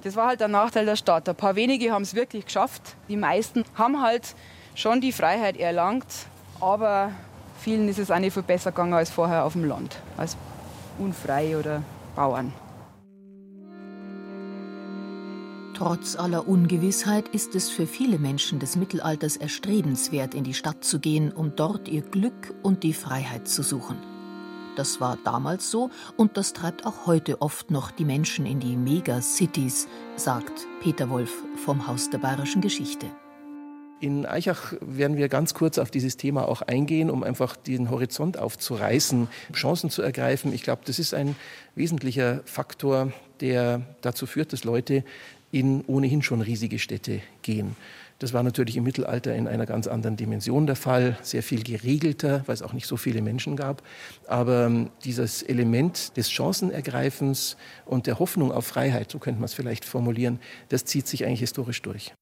Das 0.04 0.16
war 0.16 0.28
halt 0.28 0.40
der 0.40 0.48
Nachteil 0.48 0.86
der 0.86 0.96
Stadt. 0.96 1.28
Ein 1.28 1.36
paar 1.36 1.56
wenige 1.56 1.92
haben 1.92 2.04
es 2.04 2.14
wirklich 2.14 2.46
geschafft. 2.46 2.82
Die 3.10 3.18
meisten 3.18 3.66
haben 3.76 4.02
halt 4.02 4.36
schon 4.76 5.02
die 5.02 5.12
Freiheit 5.12 5.58
erlangt, 5.58 6.06
aber 6.62 7.12
vielen 7.60 7.90
ist 7.90 8.00
es 8.00 8.12
auch 8.12 8.20
nicht 8.20 8.34
viel 8.34 8.44
besser 8.44 8.72
gegangen 8.72 8.94
als 8.94 9.10
vorher 9.10 9.44
auf 9.44 9.54
dem 9.54 9.66
Land, 9.66 9.98
als 10.16 10.38
unfrei 10.98 11.58
oder 11.58 11.82
Bauern. 12.16 12.54
Trotz 15.80 16.18
aller 16.18 16.46
Ungewissheit 16.46 17.30
ist 17.30 17.56
es 17.56 17.70
für 17.70 17.88
viele 17.88 18.20
Menschen 18.20 18.60
des 18.60 18.76
Mittelalters 18.76 19.38
erstrebenswert, 19.38 20.34
in 20.34 20.44
die 20.44 20.54
Stadt 20.54 20.84
zu 20.84 21.00
gehen, 21.00 21.32
um 21.32 21.56
dort 21.56 21.88
ihr 21.88 22.02
Glück 22.02 22.54
und 22.64 22.84
die 22.84 22.92
Freiheit 22.92 23.48
zu 23.48 23.64
suchen. 23.64 23.96
Das 24.76 25.00
war 25.00 25.18
damals 25.24 25.72
so 25.72 25.90
und 26.18 26.36
das 26.36 26.52
treibt 26.52 26.86
auch 26.86 27.06
heute 27.06 27.42
oft 27.42 27.72
noch 27.72 27.92
die 27.92 28.04
Menschen 28.04 28.46
in 28.46 28.60
die 28.60 28.76
Megacities, 28.76 29.88
sagt 30.18 30.68
Peter 30.82 31.10
Wolf 31.10 31.32
vom 31.56 31.88
Haus 31.88 32.10
der 32.10 32.18
Bayerischen 32.18 32.60
Geschichte. 32.60 33.06
In 34.02 34.26
Eichach 34.26 34.74
werden 34.82 35.16
wir 35.16 35.30
ganz 35.30 35.54
kurz 35.54 35.78
auf 35.78 35.92
dieses 35.92 36.18
Thema 36.18 36.46
auch 36.50 36.62
eingehen, 36.62 37.10
um 37.10 37.24
einfach 37.24 37.56
den 37.56 37.90
Horizont 37.90 38.38
aufzureißen, 38.38 39.30
Chancen 39.54 39.90
zu 39.90 40.02
ergreifen. 40.02 40.52
Ich 40.52 40.64
glaube, 40.64 40.82
das 40.84 41.00
ist 41.00 41.14
ein 41.14 41.38
wesentlicher 41.76 42.42
Faktor, 42.44 43.14
der 43.40 43.82
dazu 44.02 44.26
führt, 44.26 44.52
dass 44.52 44.66
Leute 44.66 45.04
in 45.52 45.84
ohnehin 45.88 46.22
schon 46.22 46.42
riesige 46.42 46.80
Städte 46.80 47.22
gehen. 47.42 47.76
Das 48.20 48.34
war 48.34 48.44
natürlich 48.44 48.76
im 48.76 48.84
Mittelalter 48.84 49.34
in 49.34 49.48
einer 49.48 49.66
ganz 49.66 49.88
anderen 49.88 50.18
Dimension 50.18 50.68
der 50.68 50.76
Fall, 50.76 51.18
sehr 51.22 51.42
viel 51.42 51.64
geregelter, 51.64 52.44
weil 52.46 52.54
es 52.54 52.62
auch 52.62 52.74
nicht 52.74 52.86
so 52.86 52.98
viele 52.98 53.22
Menschen 53.22 53.56
gab. 53.56 53.82
Aber 54.28 54.66
ähm, 54.66 54.90
dieses 55.06 55.42
Element 55.42 56.18
des 56.18 56.30
Chancenergreifens 56.30 57.56
und 57.86 58.08
der 58.08 58.20
Hoffnung 58.20 58.52
auf 58.52 58.68
Freiheit, 58.68 59.10
so 59.10 59.20
könnte 59.20 59.40
man 59.40 59.46
es 59.46 59.54
vielleicht 59.54 59.86
formulieren, 59.86 60.40
das 60.68 60.84
zieht 60.84 61.08
sich 61.08 61.26
eigentlich 61.26 61.40
historisch 61.40 61.82
durch. 61.82 62.14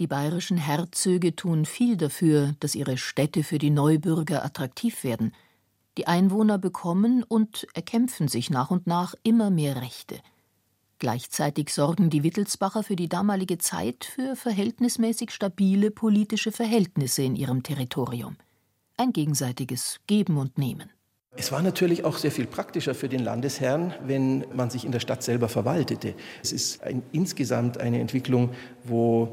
Die 0.00 0.08
bayerischen 0.08 0.56
Herzöge 0.56 1.36
tun 1.36 1.66
viel 1.66 1.96
dafür, 1.96 2.56
dass 2.58 2.74
ihre 2.74 2.98
Städte 2.98 3.44
für 3.44 3.58
die 3.58 3.70
Neubürger 3.70 4.44
attraktiv 4.44 5.04
werden. 5.04 5.32
Die 5.98 6.08
Einwohner 6.08 6.58
bekommen 6.58 7.22
und 7.22 7.68
erkämpfen 7.74 8.26
sich 8.26 8.50
nach 8.50 8.72
und 8.72 8.88
nach 8.88 9.14
immer 9.22 9.50
mehr 9.50 9.80
Rechte. 9.80 10.18
Gleichzeitig 11.04 11.68
sorgen 11.68 12.08
die 12.08 12.22
Wittelsbacher 12.22 12.82
für 12.82 12.96
die 12.96 13.10
damalige 13.10 13.58
Zeit 13.58 14.06
für 14.06 14.36
verhältnismäßig 14.36 15.32
stabile 15.32 15.90
politische 15.90 16.50
Verhältnisse 16.50 17.22
in 17.22 17.36
ihrem 17.36 17.62
Territorium. 17.62 18.38
Ein 18.96 19.12
gegenseitiges 19.12 20.00
Geben 20.06 20.38
und 20.38 20.56
Nehmen. 20.56 20.88
Es 21.36 21.52
war 21.52 21.60
natürlich 21.60 22.06
auch 22.06 22.16
sehr 22.16 22.30
viel 22.30 22.46
praktischer 22.46 22.94
für 22.94 23.10
den 23.10 23.20
Landesherrn, 23.22 23.92
wenn 24.06 24.46
man 24.54 24.70
sich 24.70 24.86
in 24.86 24.92
der 24.92 25.00
Stadt 25.00 25.22
selber 25.22 25.50
verwaltete. 25.50 26.14
Es 26.42 26.52
ist 26.52 26.82
ein, 26.82 27.02
insgesamt 27.12 27.76
eine 27.76 28.00
Entwicklung, 28.00 28.54
wo 28.84 29.30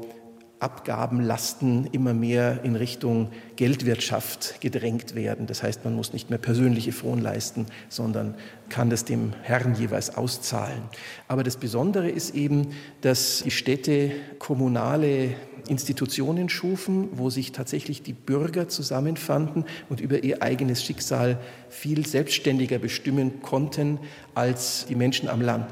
Abgabenlasten 0.62 1.86
immer 1.92 2.14
mehr 2.14 2.60
in 2.62 2.76
Richtung 2.76 3.30
Geldwirtschaft 3.56 4.60
gedrängt 4.60 5.14
werden. 5.14 5.46
Das 5.46 5.62
heißt, 5.62 5.84
man 5.84 5.94
muss 5.94 6.12
nicht 6.12 6.30
mehr 6.30 6.38
persönliche 6.38 6.92
Fronleisten, 6.92 7.66
sondern 7.88 8.34
kann 8.68 8.88
das 8.88 9.04
dem 9.04 9.32
Herrn 9.42 9.74
jeweils 9.74 10.16
auszahlen. 10.16 10.82
Aber 11.28 11.42
das 11.42 11.56
Besondere 11.56 12.08
ist 12.08 12.34
eben, 12.34 12.68
dass 13.00 13.42
die 13.44 13.50
Städte 13.50 14.12
kommunale 14.38 15.34
Institutionen 15.68 16.48
schufen, 16.48 17.08
wo 17.12 17.30
sich 17.30 17.52
tatsächlich 17.52 18.02
die 18.02 18.12
Bürger 18.12 18.68
zusammenfanden 18.68 19.64
und 19.88 20.00
über 20.00 20.22
ihr 20.22 20.42
eigenes 20.42 20.82
Schicksal 20.82 21.38
viel 21.68 22.06
selbstständiger 22.06 22.78
bestimmen 22.78 23.42
konnten 23.42 23.98
als 24.34 24.86
die 24.88 24.96
Menschen 24.96 25.28
am 25.28 25.40
Land. 25.40 25.66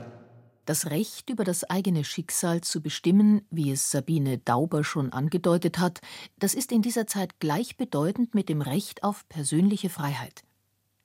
Das 0.71 0.87
Recht 0.87 1.31
über 1.31 1.43
das 1.43 1.65
eigene 1.65 2.05
Schicksal 2.05 2.61
zu 2.61 2.81
bestimmen, 2.81 3.45
wie 3.51 3.73
es 3.73 3.91
Sabine 3.91 4.39
Dauber 4.39 4.85
schon 4.85 5.13
angedeutet 5.13 5.81
hat, 5.81 6.01
das 6.39 6.55
ist 6.55 6.71
in 6.71 6.81
dieser 6.81 7.09
Zeit 7.09 7.41
gleichbedeutend 7.41 8.37
mit 8.37 8.49
dem 8.49 8.63
Recht 8.63 9.03
auf 9.03 9.29
persönliche 9.29 9.91
Freiheit. 9.91 10.45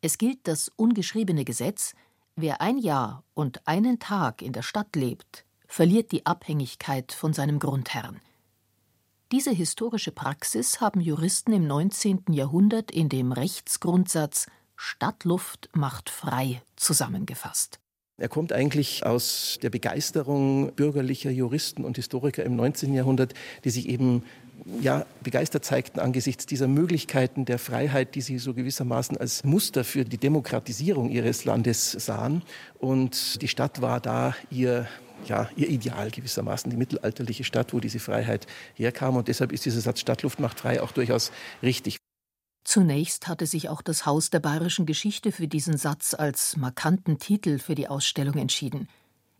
Es 0.01 0.19
gilt 0.19 0.47
das 0.47 0.69
ungeschriebene 0.75 1.45
Gesetz, 1.45 1.95
wer 2.35 2.61
ein 2.61 2.77
Jahr 2.77 3.23
und 3.33 3.67
einen 3.67 3.97
Tag 3.97 4.43
in 4.43 4.53
der 4.53 4.61
Stadt 4.61 4.95
lebt, 4.95 5.45
verliert 5.65 6.11
die 6.11 6.27
Abhängigkeit 6.27 7.11
von 7.11 7.33
seinem 7.33 7.57
Grundherrn. 7.57 8.21
Diese 9.31 9.49
historische 9.49 10.11
Praxis 10.11 10.79
haben 10.79 11.01
Juristen 11.01 11.53
im 11.53 11.65
19. 11.65 12.25
Jahrhundert 12.29 12.91
in 12.91 13.09
dem 13.09 13.31
Rechtsgrundsatz 13.31 14.45
Stadtluft 14.75 15.69
macht 15.73 16.11
frei 16.11 16.61
zusammengefasst. 16.75 17.79
Er 18.17 18.29
kommt 18.29 18.53
eigentlich 18.53 19.05
aus 19.05 19.59
der 19.61 19.69
Begeisterung 19.69 20.71
bürgerlicher 20.73 21.31
Juristen 21.31 21.83
und 21.83 21.97
Historiker 21.97 22.45
im 22.45 22.55
19. 22.55 22.93
Jahrhundert, 22.93 23.33
die 23.65 23.69
sich 23.69 23.89
eben 23.89 24.23
ja, 24.81 25.05
begeistert 25.21 25.65
zeigten 25.65 25.99
angesichts 25.99 26.45
dieser 26.45 26.69
Möglichkeiten 26.69 27.43
der 27.43 27.59
Freiheit, 27.59 28.15
die 28.15 28.21
sie 28.21 28.37
so 28.37 28.53
gewissermaßen 28.53 29.17
als 29.17 29.43
Muster 29.43 29.83
für 29.83 30.05
die 30.05 30.17
Demokratisierung 30.17 31.09
ihres 31.09 31.43
Landes 31.43 31.91
sahen. 31.91 32.41
Und 32.79 33.41
die 33.41 33.49
Stadt 33.49 33.81
war 33.81 33.99
da 33.99 34.33
ihr 34.49 34.87
ja, 35.27 35.49
ihr 35.55 35.69
Ideal 35.69 36.11
gewissermaßen, 36.11 36.69
die 36.69 36.77
mittelalterliche 36.77 37.43
Stadt, 37.43 37.73
wo 37.73 37.79
diese 37.79 37.99
Freiheit 37.99 38.47
herkam. 38.75 39.17
Und 39.17 39.27
deshalb 39.27 39.51
ist 39.51 39.65
dieser 39.65 39.81
Satz 39.81 39.99
Stadtluft 39.99 40.39
macht 40.39 40.59
frei 40.59 40.81
auch 40.81 40.91
durchaus 40.91 41.31
richtig. 41.63 41.97
Zunächst 42.65 43.27
hatte 43.27 43.45
sich 43.45 43.69
auch 43.69 43.83
das 43.83 44.07
Haus 44.07 44.31
der 44.31 44.39
bayerischen 44.39 44.87
Geschichte 44.87 45.31
für 45.31 45.47
diesen 45.47 45.77
Satz 45.77 46.15
als 46.15 46.57
markanten 46.57 47.19
Titel 47.19 47.59
für 47.59 47.75
die 47.75 47.87
Ausstellung 47.87 48.35
entschieden, 48.35 48.89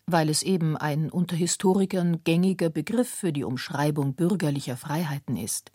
weil 0.05 0.29
es 0.29 0.43
eben 0.43 0.77
ein 0.77 1.09
unter 1.09 1.35
Historikern 1.35 2.23
gängiger 2.23 2.69
Begriff 2.69 3.09
für 3.09 3.33
die 3.33 3.43
Umschreibung 3.43 4.13
bürgerlicher 4.13 4.77
Freiheiten 4.77 5.37
ist. 5.37 5.71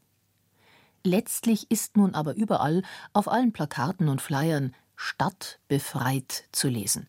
Letztlich 1.03 1.69
ist 1.73 1.97
nun 1.97 2.15
aber 2.15 2.37
überall, 2.37 2.83
auf 3.13 3.27
allen 3.27 3.53
Plakaten 3.53 4.09
und 4.09 4.23
Flyern, 4.23 4.73
Stadt 4.95 5.59
befreit 5.67 6.45
zu 6.53 6.69
lesen. 6.69 7.09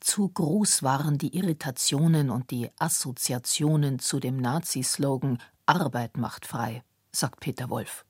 Zu 0.00 0.30
groß 0.30 0.82
waren 0.82 1.18
die 1.18 1.36
Irritationen 1.36 2.30
und 2.30 2.50
die 2.50 2.70
Assoziationen 2.78 3.98
zu 3.98 4.18
dem 4.18 4.38
Nazi-Slogan 4.38 5.38
Arbeit 5.66 6.16
macht 6.16 6.46
frei, 6.46 6.82
sagt 7.10 7.40
Peter 7.40 7.68
Wolf. 7.68 8.06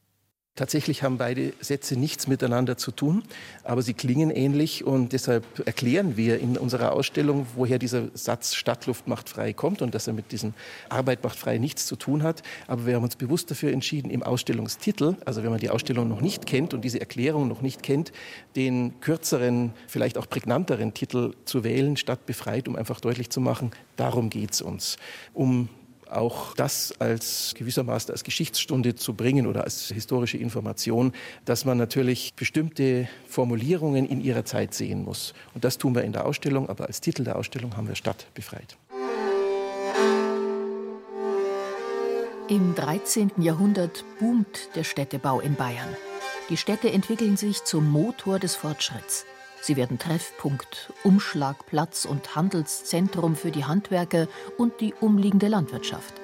Tatsächlich 0.55 1.03
haben 1.03 1.17
beide 1.17 1.55
Sätze 1.61 1.99
nichts 1.99 2.27
miteinander 2.27 2.77
zu 2.77 2.91
tun, 2.91 3.23
aber 3.65 3.81
sie 3.81 3.95
klingen 3.95 4.31
ähnlich 4.31 4.85
und 4.85 5.15
deshalb 5.15 5.47
erklären 5.67 6.19
wir 6.19 6.41
in 6.41 6.59
unserer 6.59 6.93
Ausstellung, 6.93 7.47
woher 7.57 7.79
dieser 7.79 8.09
Satz 8.13 8.55
Stadtluft 8.55 9.09
macht 9.09 9.31
frei 9.31 9.55
kommt 9.55 9.81
und 9.81 9.95
dass 9.95 10.09
er 10.09 10.13
mit 10.13 10.31
diesem 10.31 10.53
Arbeit 10.91 11.25
macht 11.25 11.39
frei 11.39 11.57
nichts 11.57 11.87
zu 11.87 11.97
tun 11.97 12.23
hat. 12.23 12.43
Aber 12.67 12.85
wir 12.85 12.97
haben 12.97 13.03
uns 13.03 13.17
bewusst 13.17 13.51
dafür 13.51 13.73
entschieden, 13.73 14.11
im 14.11 14.23
Ausstellungstitel, 14.23 15.17
also 15.25 15.43
wenn 15.43 15.49
man 15.49 15.59
die 15.59 15.71
Ausstellung 15.71 16.07
noch 16.07 16.21
nicht 16.21 16.45
kennt 16.45 16.75
und 16.75 16.83
diese 16.83 17.01
Erklärung 17.01 17.49
noch 17.49 17.63
nicht 17.63 17.83
kennt, 17.83 18.13
den 18.55 19.01
kürzeren, 19.01 19.73
vielleicht 19.87 20.19
auch 20.19 20.29
prägnanteren 20.29 20.93
Titel 20.93 21.33
zu 21.47 21.65
wählen, 21.65 21.97
statt 21.97 22.27
befreit, 22.27 22.69
um 22.69 22.77
einfach 22.77 23.01
deutlich 23.01 23.31
zu 23.31 23.41
machen, 23.41 23.71
darum 23.97 24.29
geht 24.29 24.53
es 24.53 24.61
uns. 24.61 24.99
Um 25.33 25.71
auch 26.17 26.55
das 26.55 26.95
als 26.99 27.55
gewissermaßen 27.57 28.13
als 28.13 28.25
Geschichtsstunde 28.25 28.95
zu 28.95 29.15
bringen 29.15 29.47
oder 29.47 29.65
als 29.65 29.89
historische 29.89 30.39
Information, 30.39 31.13
dass 31.45 31.65
man 31.65 31.79
natürlich 31.79 32.35
bestimmte 32.35 33.09
Formulierungen 33.29 34.07
in 34.07 34.21
ihrer 34.21 34.45
Zeit 34.45 34.75
sehen 34.75 35.05
muss. 35.05 35.35
Und 35.55 35.65
das 35.65 35.79
tun 35.79 35.95
wir 35.95 36.03
in 36.03 36.13
der 36.13 36.27
Ausstellung, 36.27 36.69
aber 36.69 36.87
als 36.87 37.01
Titel 37.01 37.25
der 37.25 37.37
Ausstellung 37.37 37.77
haben 37.77 37.89
wir 37.89 37.95
Stadt 37.95 38.27
befreit. 38.35 38.77
Im 42.49 42.75
13. 42.75 43.31
Jahrhundert 43.39 44.05
boomt 44.19 44.69
der 44.75 44.85
Städtebau 44.85 45.41
in 45.41 45.55
Bayern. 45.55 45.89
Die 46.51 46.57
Städte 46.57 46.91
entwickeln 46.91 47.37
sich 47.37 47.65
zum 47.65 47.91
Motor 47.91 48.39
des 48.39 48.57
Fortschritts. 48.57 49.25
Sie 49.65 49.77
werden 49.77 49.97
Treffpunkt, 49.97 50.93
Umschlagplatz 51.05 52.05
und 52.05 52.35
Handelszentrum 52.35 53.37
für 53.37 53.53
die 53.53 53.65
Handwerker 53.65 54.27
und 54.59 54.81
die 54.81 54.93
umliegende 54.93 55.47
Landwirtschaft. 55.47 56.15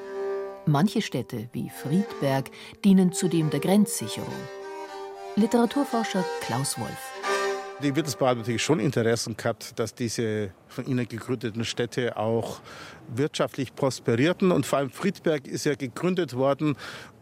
Manche 0.67 1.03
Städte, 1.03 1.49
wie 1.53 1.71
Friedberg, 1.71 2.51
dienen 2.85 3.13
zudem 3.13 3.51
der 3.51 3.61
Grenzsicherung. 3.61 4.35
Literaturforscher 5.37 6.25
Klaus 6.41 6.81
Wolf. 6.81 7.13
Die 7.81 7.95
Wittelsbauer 7.95 8.31
hat 8.31 8.39
natürlich 8.39 8.65
schon 8.65 8.81
Interessen 8.81 9.37
gehabt, 9.37 9.79
dass 9.79 9.95
diese 9.95 10.53
von 10.69 10.87
ihnen 10.87 11.09
gegründeten 11.09 11.65
Städte 11.65 12.17
auch 12.17 12.61
wirtschaftlich 13.09 13.75
prosperierten. 13.75 14.53
Und 14.53 14.67
vor 14.67 14.79
allem 14.79 14.91
Friedberg 14.91 15.47
ist 15.47 15.65
ja 15.65 15.75
gegründet 15.75 16.35
worden, 16.35 16.77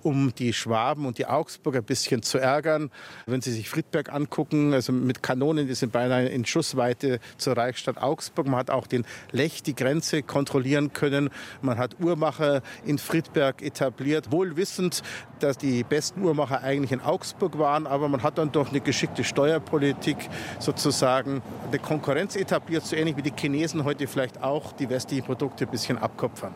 um 0.06 0.32
die 0.36 0.52
Schwaben 0.52 1.04
und 1.04 1.18
die 1.18 1.26
Augsburger 1.26 1.80
ein 1.80 1.84
bisschen 1.84 2.22
zu 2.22 2.38
ärgern. 2.38 2.90
Wenn 3.26 3.40
Sie 3.40 3.52
sich 3.52 3.68
Friedberg 3.68 4.12
angucken, 4.12 4.72
also 4.72 4.92
mit 4.92 5.20
Kanonen, 5.20 5.66
die 5.66 5.74
sind 5.74 5.90
beinahe 5.90 6.28
in 6.28 6.44
Schussweite 6.46 7.18
zur 7.38 7.56
Reichsstadt 7.56 7.98
Augsburg. 7.98 8.46
Man 8.46 8.60
hat 8.60 8.70
auch 8.70 8.86
den 8.86 9.04
Lech, 9.32 9.64
die 9.64 9.74
Grenze, 9.74 10.22
kontrollieren 10.22 10.92
können. 10.92 11.28
Man 11.60 11.76
hat 11.78 11.96
Uhrmacher 12.00 12.62
in 12.84 12.98
Friedberg 12.98 13.62
etabliert, 13.62 14.30
wohl 14.30 14.56
wissend, 14.56 15.02
dass 15.40 15.58
die 15.58 15.82
besten 15.82 16.22
Uhrmacher 16.22 16.62
eigentlich 16.62 16.92
in 16.92 17.00
Augsburg 17.00 17.58
waren. 17.58 17.88
Aber 17.88 18.08
man 18.08 18.22
hat 18.22 18.38
dann 18.38 18.52
doch 18.52 18.70
eine 18.70 18.80
geschickte 18.80 19.24
Steuerpolitik 19.24 20.16
sozusagen, 20.60 21.42
eine 21.66 21.80
Konkurrenz 21.80 22.36
etabliert, 22.36 22.86
so 22.86 22.94
ähnlich 22.94 23.16
wie 23.16 23.22
die 23.22 23.32
Chinesen 23.36 23.84
heute 23.84 24.06
vielleicht 24.06 24.42
auch 24.42 24.72
die 24.72 24.88
westlichen 24.88 25.24
Produkte 25.24 25.64
ein 25.64 25.70
bisschen 25.70 25.98
abkopfern. 25.98 26.54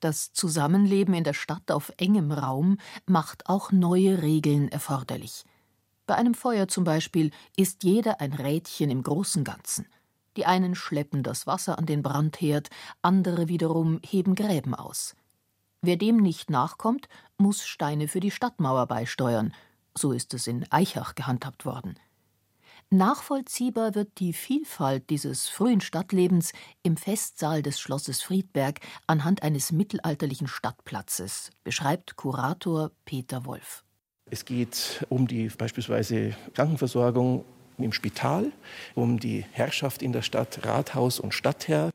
Das 0.00 0.32
Zusammenleben 0.32 1.14
in 1.14 1.24
der 1.24 1.34
Stadt 1.34 1.70
auf 1.70 1.92
engem 1.96 2.30
Raum 2.30 2.78
macht 3.06 3.48
auch 3.48 3.72
neue 3.72 4.22
Regeln 4.22 4.68
erforderlich. 4.68 5.44
Bei 6.06 6.14
einem 6.14 6.34
Feuer 6.34 6.68
zum 6.68 6.84
Beispiel 6.84 7.32
ist 7.56 7.82
jeder 7.82 8.20
ein 8.20 8.32
Rädchen 8.32 8.90
im 8.90 9.02
großen 9.02 9.44
Ganzen. 9.44 9.86
Die 10.36 10.46
einen 10.46 10.76
schleppen 10.76 11.22
das 11.24 11.46
Wasser 11.46 11.78
an 11.78 11.86
den 11.86 12.02
Brandherd, 12.02 12.70
andere 13.02 13.48
wiederum 13.48 14.00
heben 14.04 14.36
Gräben 14.36 14.74
aus. 14.74 15.16
Wer 15.82 15.96
dem 15.96 16.18
nicht 16.18 16.48
nachkommt, 16.48 17.08
muss 17.36 17.66
Steine 17.66 18.08
für 18.08 18.20
die 18.20 18.30
Stadtmauer 18.30 18.86
beisteuern. 18.86 19.52
So 19.96 20.12
ist 20.12 20.32
es 20.32 20.46
in 20.46 20.70
Eichach 20.70 21.14
gehandhabt 21.16 21.64
worden. 21.64 21.98
Nachvollziehbar 22.90 23.94
wird 23.94 24.18
die 24.18 24.32
Vielfalt 24.32 25.10
dieses 25.10 25.46
frühen 25.46 25.82
Stadtlebens 25.82 26.52
im 26.82 26.96
Festsaal 26.96 27.62
des 27.62 27.78
Schlosses 27.78 28.22
Friedberg 28.22 28.80
anhand 29.06 29.42
eines 29.42 29.72
mittelalterlichen 29.72 30.46
Stadtplatzes, 30.46 31.50
beschreibt 31.64 32.16
Kurator 32.16 32.90
Peter 33.04 33.44
Wolf. 33.44 33.84
Es 34.30 34.46
geht 34.46 35.04
um 35.10 35.26
die 35.26 35.48
beispielsweise 35.48 36.34
Krankenversorgung 36.54 37.44
im 37.84 37.92
Spital, 37.92 38.52
um 38.94 39.18
die 39.18 39.44
Herrschaft 39.52 40.02
in 40.02 40.12
der 40.12 40.22
Stadt, 40.22 40.64
Rathaus 40.64 41.20
und 41.20 41.32
Stadtherr. 41.32 41.90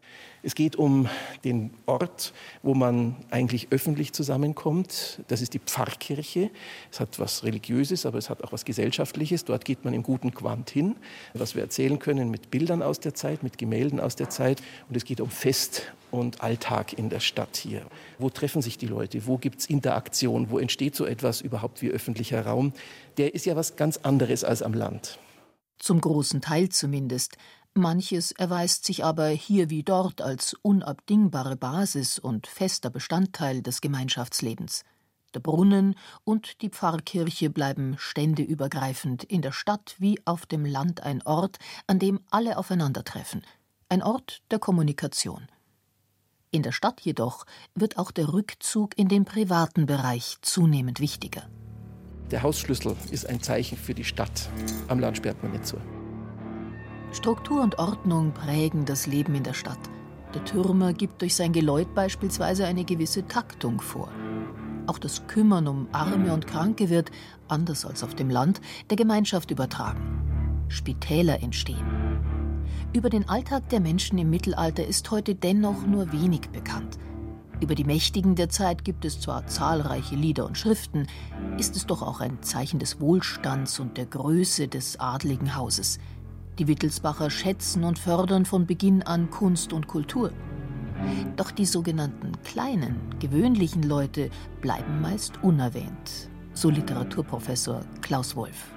Es 0.46 0.56
geht 0.56 0.76
um 0.76 1.08
den 1.46 1.72
Ort, 1.86 2.34
wo 2.64 2.74
man 2.74 3.16
eigentlich 3.32 3.68
öffentlich 3.72 4.12
zusammenkommt. 4.12 5.22
Das 5.30 5.42
ist 5.42 5.54
die 5.54 5.60
Pfarrkirche. 5.60 6.50
Es 6.92 7.00
hat 7.00 7.18
was 7.20 7.46
Religiöses, 7.46 8.06
aber 8.06 8.18
es 8.18 8.30
hat 8.30 8.44
auch 8.44 8.52
was 8.52 8.66
Gesellschaftliches. 8.66 9.46
Dort 9.46 9.64
geht 9.64 9.86
man 9.86 9.94
im 9.94 10.04
guten 10.04 10.34
Quant 10.34 10.70
hin, 10.70 10.98
was 11.34 11.56
wir 11.56 11.64
erzählen 11.64 11.98
können 11.98 12.30
mit 12.30 12.52
Bildern 12.52 12.82
aus 12.82 13.00
der 13.00 13.14
Zeit, 13.14 13.42
mit 13.42 13.58
Gemälden 13.58 14.02
aus 14.02 14.18
der 14.18 14.30
Zeit. 14.30 14.62
Und 14.90 14.98
es 14.98 15.06
geht 15.06 15.22
um 15.22 15.30
Fest 15.30 15.94
und 16.12 16.42
Alltag 16.42 16.94
in 16.94 17.10
der 17.10 17.22
Stadt 17.22 17.56
hier. 17.56 17.82
Wo 18.20 18.30
treffen 18.30 18.62
sich 18.62 18.78
die 18.78 18.88
Leute? 18.88 19.26
Wo 19.26 19.38
gibt 19.38 19.62
es 19.62 19.66
Interaktion? 19.66 20.50
Wo 20.50 20.60
entsteht 20.60 20.96
so 20.96 21.06
etwas 21.06 21.40
überhaupt 21.40 21.82
wie 21.82 21.90
öffentlicher 21.90 22.46
Raum? 22.46 22.74
Der 23.18 23.34
ist 23.34 23.46
ja 23.46 23.56
was 23.56 23.78
ganz 23.78 23.98
anderes 24.04 24.44
als 24.44 24.62
am 24.62 24.74
Land. 24.74 25.20
Zum 25.84 26.00
großen 26.00 26.40
Teil 26.40 26.70
zumindest. 26.70 27.36
Manches 27.74 28.32
erweist 28.32 28.86
sich 28.86 29.04
aber 29.04 29.28
hier 29.28 29.70
wie 29.70 29.84
dort 29.84 30.22
als 30.22 30.54
unabdingbare 30.62 31.58
Basis 31.58 32.20
und 32.20 32.48
fester 32.48 32.90
Bestandteil 32.90 33.62
des 33.62 33.82
Gemeinschaftslebens. 33.82 34.86
Der 35.34 35.42
Brunnen 35.42 35.96
und 36.24 36.62
die 36.62 36.70
Pfarrkirche 36.70 37.50
bleiben 37.50 37.96
ständeübergreifend 37.98 39.26
in 39.26 39.42
der 39.42 39.52
Stadt 39.52 39.98
wie 40.00 40.22
auf 40.24 40.46
dem 40.46 40.64
Land 40.64 41.04
ein 41.04 41.22
Ort, 41.24 41.60
an 41.86 42.00
dem 42.00 42.22
alle 42.32 42.58
aufeinandertreffen, 42.58 43.42
ein 43.90 44.02
Ort 44.02 44.42
der 44.52 44.60
Kommunikation. 44.60 45.50
In 46.50 46.64
der 46.64 46.72
Stadt 46.72 47.02
jedoch 47.02 47.44
wird 47.76 47.98
auch 47.98 48.12
der 48.12 48.32
Rückzug 48.32 48.98
in 48.98 49.10
den 49.10 49.26
privaten 49.26 49.86
Bereich 49.86 50.38
zunehmend 50.44 51.02
wichtiger. 51.02 51.50
Der 52.34 52.42
Hausschlüssel 52.42 52.96
ist 53.12 53.30
ein 53.30 53.44
Zeichen 53.44 53.78
für 53.78 53.94
die 53.94 54.04
Stadt. 54.04 54.50
Am 54.88 54.98
Land 54.98 55.18
sperrt 55.18 55.44
man 55.44 55.52
nicht 55.52 55.68
so. 55.68 55.78
Struktur 57.12 57.62
und 57.62 57.78
Ordnung 57.78 58.32
prägen 58.32 58.86
das 58.86 59.06
Leben 59.06 59.36
in 59.36 59.44
der 59.44 59.54
Stadt. 59.54 59.78
Der 60.34 60.44
Türmer 60.44 60.94
gibt 60.94 61.22
durch 61.22 61.36
sein 61.36 61.54
Geläut 61.54 61.94
beispielsweise 61.94 62.66
eine 62.66 62.86
gewisse 62.86 63.28
Taktung 63.28 63.80
vor. 63.80 64.10
Auch 64.88 64.98
das 64.98 65.28
Kümmern 65.28 65.68
um 65.68 65.88
Arme 65.92 66.34
und 66.34 66.48
Kranke 66.48 66.90
wird, 66.90 67.12
anders 67.50 67.86
als 67.86 68.04
auf 68.04 68.16
dem 68.16 68.32
Land, 68.32 68.62
der 68.90 68.98
Gemeinschaft 68.98 69.52
übertragen. 69.52 70.66
Spitäler 70.70 71.44
entstehen. 71.44 71.86
Über 72.94 73.12
den 73.12 73.30
Alltag 73.30 73.70
der 73.70 73.80
Menschen 73.80 74.18
im 74.18 74.32
Mittelalter 74.32 74.88
ist 74.88 75.12
heute 75.12 75.36
dennoch 75.36 75.86
nur 75.86 76.12
wenig 76.12 76.50
bekannt. 76.50 76.98
Über 77.64 77.76
die 77.76 77.86
Mächtigen 77.86 78.36
der 78.36 78.50
Zeit 78.50 78.84
gibt 78.84 79.06
es 79.06 79.22
zwar 79.22 79.48
zahlreiche 79.48 80.16
Lieder 80.16 80.46
und 80.46 80.58
Schriften, 80.58 81.08
ist 81.58 81.78
es 81.78 81.86
doch 81.86 82.02
auch 82.02 82.20
ein 82.20 82.44
Zeichen 82.44 82.78
des 82.78 83.00
Wohlstands 83.00 83.80
und 83.80 83.96
der 83.96 84.06
Größe 84.06 84.68
des 84.68 85.00
adligen 85.00 85.56
Hauses– 85.56 85.98
die 86.60 86.68
Wittelsbacher 86.68 87.30
schätzen 87.30 87.84
und 87.84 87.98
fördern 87.98 88.46
von 88.46 88.68
Beginn 88.68 89.02
an 89.02 89.30
Kunst 89.30 89.74
und 89.74 89.88
Kultur. 89.88 90.32
Doch 91.36 91.52
die 91.52 91.66
sogenannten 91.66 92.34
kleinen, 92.44 92.96
gewöhnlichen 93.20 93.84
Leute 93.84 94.30
bleiben 94.62 95.02
meist 95.02 95.42
unerwähnt, 95.42 96.30
so 96.54 96.70
Literaturprofessor 96.70 97.82
Klaus 98.02 98.36
Wolf. 98.36 98.72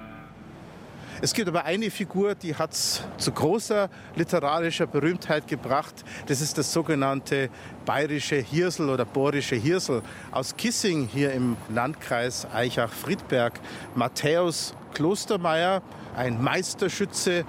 Es 1.19 1.33
gibt 1.33 1.47
aber 1.47 1.65
eine 1.65 1.89
Figur, 1.89 2.35
die 2.35 2.53
hat 2.53 2.73
es 2.73 3.01
zu 3.17 3.31
großer 3.31 3.89
literarischer 4.15 4.85
Berühmtheit 4.85 5.47
gebracht. 5.47 6.05
Das 6.27 6.41
ist 6.41 6.59
das 6.59 6.71
sogenannte 6.71 7.49
bayerische 7.85 8.35
Hirsel 8.35 8.89
oder 8.89 9.03
bohrische 9.03 9.55
Hirsel 9.55 10.03
aus 10.31 10.55
Kissing 10.55 11.07
hier 11.11 11.33
im 11.33 11.57
Landkreis 11.69 12.45
Eichach-Friedberg. 12.53 13.59
Matthäus 13.95 14.75
Klostermeier, 14.93 15.81
ein 16.15 16.39
Meisterschütze, 16.39 17.45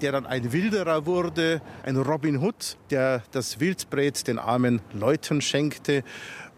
der 0.00 0.12
dann 0.12 0.24
ein 0.24 0.52
Wilderer 0.52 1.04
wurde, 1.04 1.60
ein 1.82 1.96
Robin 1.96 2.38
Hood, 2.38 2.76
der 2.90 3.24
das 3.32 3.58
Wildbret 3.58 4.28
den 4.28 4.38
armen 4.38 4.80
Leuten 4.92 5.40
schenkte 5.40 6.04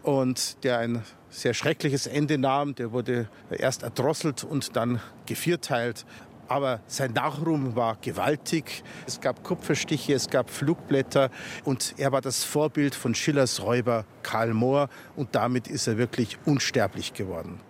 und 0.03 0.63
der 0.63 0.77
ein 0.77 1.01
sehr 1.31 1.55
schreckliches 1.55 2.05
Ende 2.05 2.37
nahm. 2.37 2.75
Der 2.75 2.91
wurde 2.91 3.29
erst 3.49 3.81
erdrosselt 3.81 4.43
und 4.43 4.75
dann 4.75 5.01
gevierteilt. 5.25 6.05
Aber 6.51 6.81
sein 6.85 7.13
Nachruhm 7.13 7.77
war 7.77 7.95
gewaltig. 8.01 8.83
Es 9.07 9.21
gab 9.21 9.41
Kupferstiche, 9.41 10.13
es 10.13 10.29
gab 10.29 10.49
Flugblätter 10.49 11.29
und 11.63 11.95
er 11.97 12.11
war 12.11 12.19
das 12.19 12.43
Vorbild 12.43 12.93
von 12.93 13.15
Schillers 13.15 13.61
Räuber 13.63 14.03
Karl 14.21 14.53
Mohr 14.53 14.89
und 15.15 15.33
damit 15.33 15.69
ist 15.69 15.87
er 15.87 15.97
wirklich 15.97 16.37
unsterblich 16.43 17.13
geworden. 17.13 17.61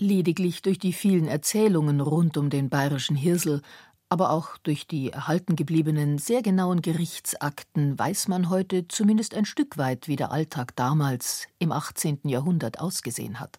Lediglich 0.00 0.62
durch 0.62 0.78
die 0.78 0.94
vielen 0.94 1.28
Erzählungen 1.28 2.00
rund 2.00 2.38
um 2.38 2.48
den 2.48 2.70
bayerischen 2.70 3.16
Hirsel, 3.16 3.60
aber 4.08 4.30
auch 4.30 4.56
durch 4.62 4.86
die 4.86 5.10
erhalten 5.10 5.54
gebliebenen 5.54 6.16
sehr 6.16 6.40
genauen 6.40 6.80
Gerichtsakten 6.80 7.98
weiß 7.98 8.28
man 8.28 8.48
heute 8.48 8.88
zumindest 8.88 9.34
ein 9.34 9.44
Stück 9.44 9.76
weit, 9.76 10.08
wie 10.08 10.16
der 10.16 10.32
Alltag 10.32 10.74
damals 10.74 11.48
im 11.58 11.70
18. 11.70 12.20
Jahrhundert 12.24 12.80
ausgesehen 12.80 13.40
hat. 13.40 13.58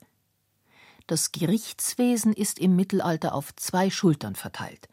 Das 1.08 1.32
Gerichtswesen 1.32 2.34
ist 2.34 2.60
im 2.60 2.76
Mittelalter 2.76 3.34
auf 3.34 3.56
zwei 3.56 3.90
Schultern 3.90 4.36
verteilt. 4.36 4.90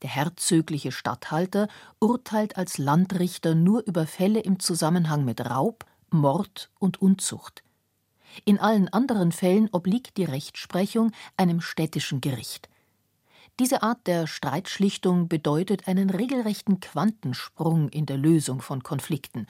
Der 0.00 0.08
herzögliche 0.08 0.92
Statthalter 0.92 1.68
urteilt 2.00 2.56
als 2.56 2.78
Landrichter 2.78 3.54
nur 3.54 3.86
über 3.86 4.06
Fälle 4.06 4.40
im 4.40 4.58
Zusammenhang 4.58 5.26
mit 5.26 5.42
Raub, 5.42 5.84
Mord 6.10 6.70
und 6.78 7.02
Unzucht. 7.02 7.62
In 8.46 8.58
allen 8.58 8.88
anderen 8.88 9.30
Fällen 9.30 9.68
obliegt 9.72 10.16
die 10.16 10.24
Rechtsprechung 10.24 11.12
einem 11.36 11.60
städtischen 11.60 12.22
Gericht. 12.22 12.70
Diese 13.60 13.82
Art 13.82 14.06
der 14.06 14.26
Streitschlichtung 14.26 15.28
bedeutet 15.28 15.86
einen 15.86 16.08
regelrechten 16.08 16.80
Quantensprung 16.80 17.90
in 17.90 18.06
der 18.06 18.16
Lösung 18.16 18.62
von 18.62 18.82
Konflikten. 18.82 19.46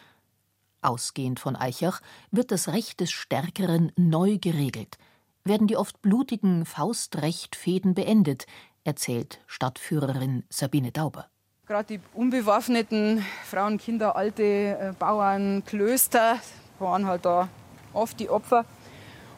Ausgehend 0.81 1.39
von 1.39 1.55
Eichach 1.55 2.03
wird 2.33 2.51
das 2.51 2.67
Recht 2.67 2.99
des 2.99 3.13
Stärkeren 3.13 3.93
neu 3.95 4.39
geregelt, 4.39 4.99
werden 5.45 5.67
die 5.67 5.77
oft 5.77 6.01
blutigen 6.03 6.65
Faustrechtfäden 6.65 7.95
beendet, 7.95 8.47
erzählt 8.85 9.41
Stadtführerin 9.47 10.45
Sabine 10.49 10.93
Dauber. 10.93 11.27
Gerade 11.67 11.99
die 11.99 12.01
unbewaffneten 12.15 13.25
Frauen, 13.45 13.79
Kinder, 13.79 14.17
alte 14.17 14.43
äh, 14.43 14.93
Bauern, 14.99 15.63
Klöster 15.65 16.39
waren 16.79 17.07
halt 17.07 17.25
da 17.25 17.49
oft 17.93 18.19
die 18.19 18.29
Opfer. 18.29 18.65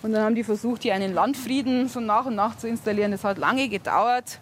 Und 0.02 0.12
dann 0.12 0.22
haben 0.22 0.34
die 0.34 0.44
versucht, 0.44 0.82
hier 0.82 0.94
einen 0.94 1.14
Landfrieden 1.14 1.88
so 1.88 2.00
nach 2.00 2.26
und 2.26 2.34
nach 2.34 2.56
zu 2.56 2.68
installieren. 2.68 3.12
Das 3.12 3.24
hat 3.24 3.38
lange 3.38 3.68
gedauert. 3.68 4.40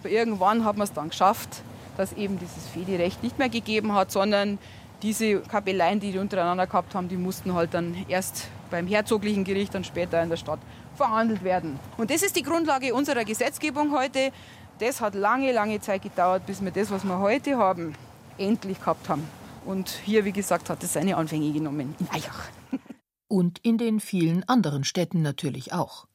Aber 0.00 0.08
irgendwann 0.08 0.64
hat 0.64 0.76
man 0.76 0.84
es 0.84 0.92
dann 0.92 1.10
geschafft, 1.10 1.62
dass 1.96 2.12
eben 2.12 2.38
dieses 2.38 2.66
Fedirecht 2.68 3.22
nicht 3.22 3.38
mehr 3.38 3.48
gegeben 3.48 3.92
hat, 3.94 4.10
sondern 4.10 4.58
diese 5.02 5.40
Kapelleien, 5.40 6.00
die 6.00 6.12
die 6.12 6.18
untereinander 6.18 6.66
gehabt 6.66 6.94
haben, 6.94 7.08
die 7.08 7.16
mussten 7.16 7.54
halt 7.54 7.74
dann 7.74 7.96
erst 8.08 8.48
beim 8.70 8.86
herzoglichen 8.86 9.44
Gericht 9.44 9.74
und 9.74 9.86
später 9.86 10.22
in 10.22 10.28
der 10.28 10.36
Stadt 10.36 10.60
verhandelt 10.96 11.44
werden. 11.44 11.78
Und 11.96 12.10
das 12.10 12.22
ist 12.22 12.36
die 12.36 12.42
Grundlage 12.42 12.94
unserer 12.94 13.24
Gesetzgebung 13.24 13.92
heute. 13.92 14.32
Das 14.78 15.00
hat 15.00 15.14
lange, 15.14 15.52
lange 15.52 15.80
Zeit 15.80 16.02
gedauert, 16.02 16.46
bis 16.46 16.62
wir 16.62 16.70
das, 16.70 16.90
was 16.90 17.04
wir 17.04 17.18
heute 17.18 17.56
haben, 17.56 17.94
endlich 18.38 18.78
gehabt 18.78 19.08
haben. 19.08 19.26
Und 19.64 19.88
hier, 19.88 20.24
wie 20.24 20.32
gesagt, 20.32 20.70
hat 20.70 20.82
es 20.82 20.92
seine 20.92 21.16
Anfänge 21.16 21.52
genommen, 21.52 21.94
in 21.98 22.08
Eichach. 22.10 22.48
Und 23.28 23.58
in 23.60 23.78
den 23.78 24.00
vielen 24.00 24.48
anderen 24.48 24.84
Städten 24.84 25.22
natürlich 25.22 25.72
auch. 25.72 26.06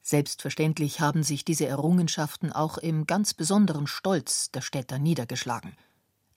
Selbstverständlich 0.00 1.00
haben 1.00 1.24
sich 1.24 1.44
diese 1.44 1.66
Errungenschaften 1.66 2.52
auch 2.52 2.78
im 2.78 3.06
ganz 3.06 3.34
besonderen 3.34 3.86
Stolz 3.86 4.50
der 4.52 4.60
Städter 4.60 4.98
niedergeschlagen. 4.98 5.76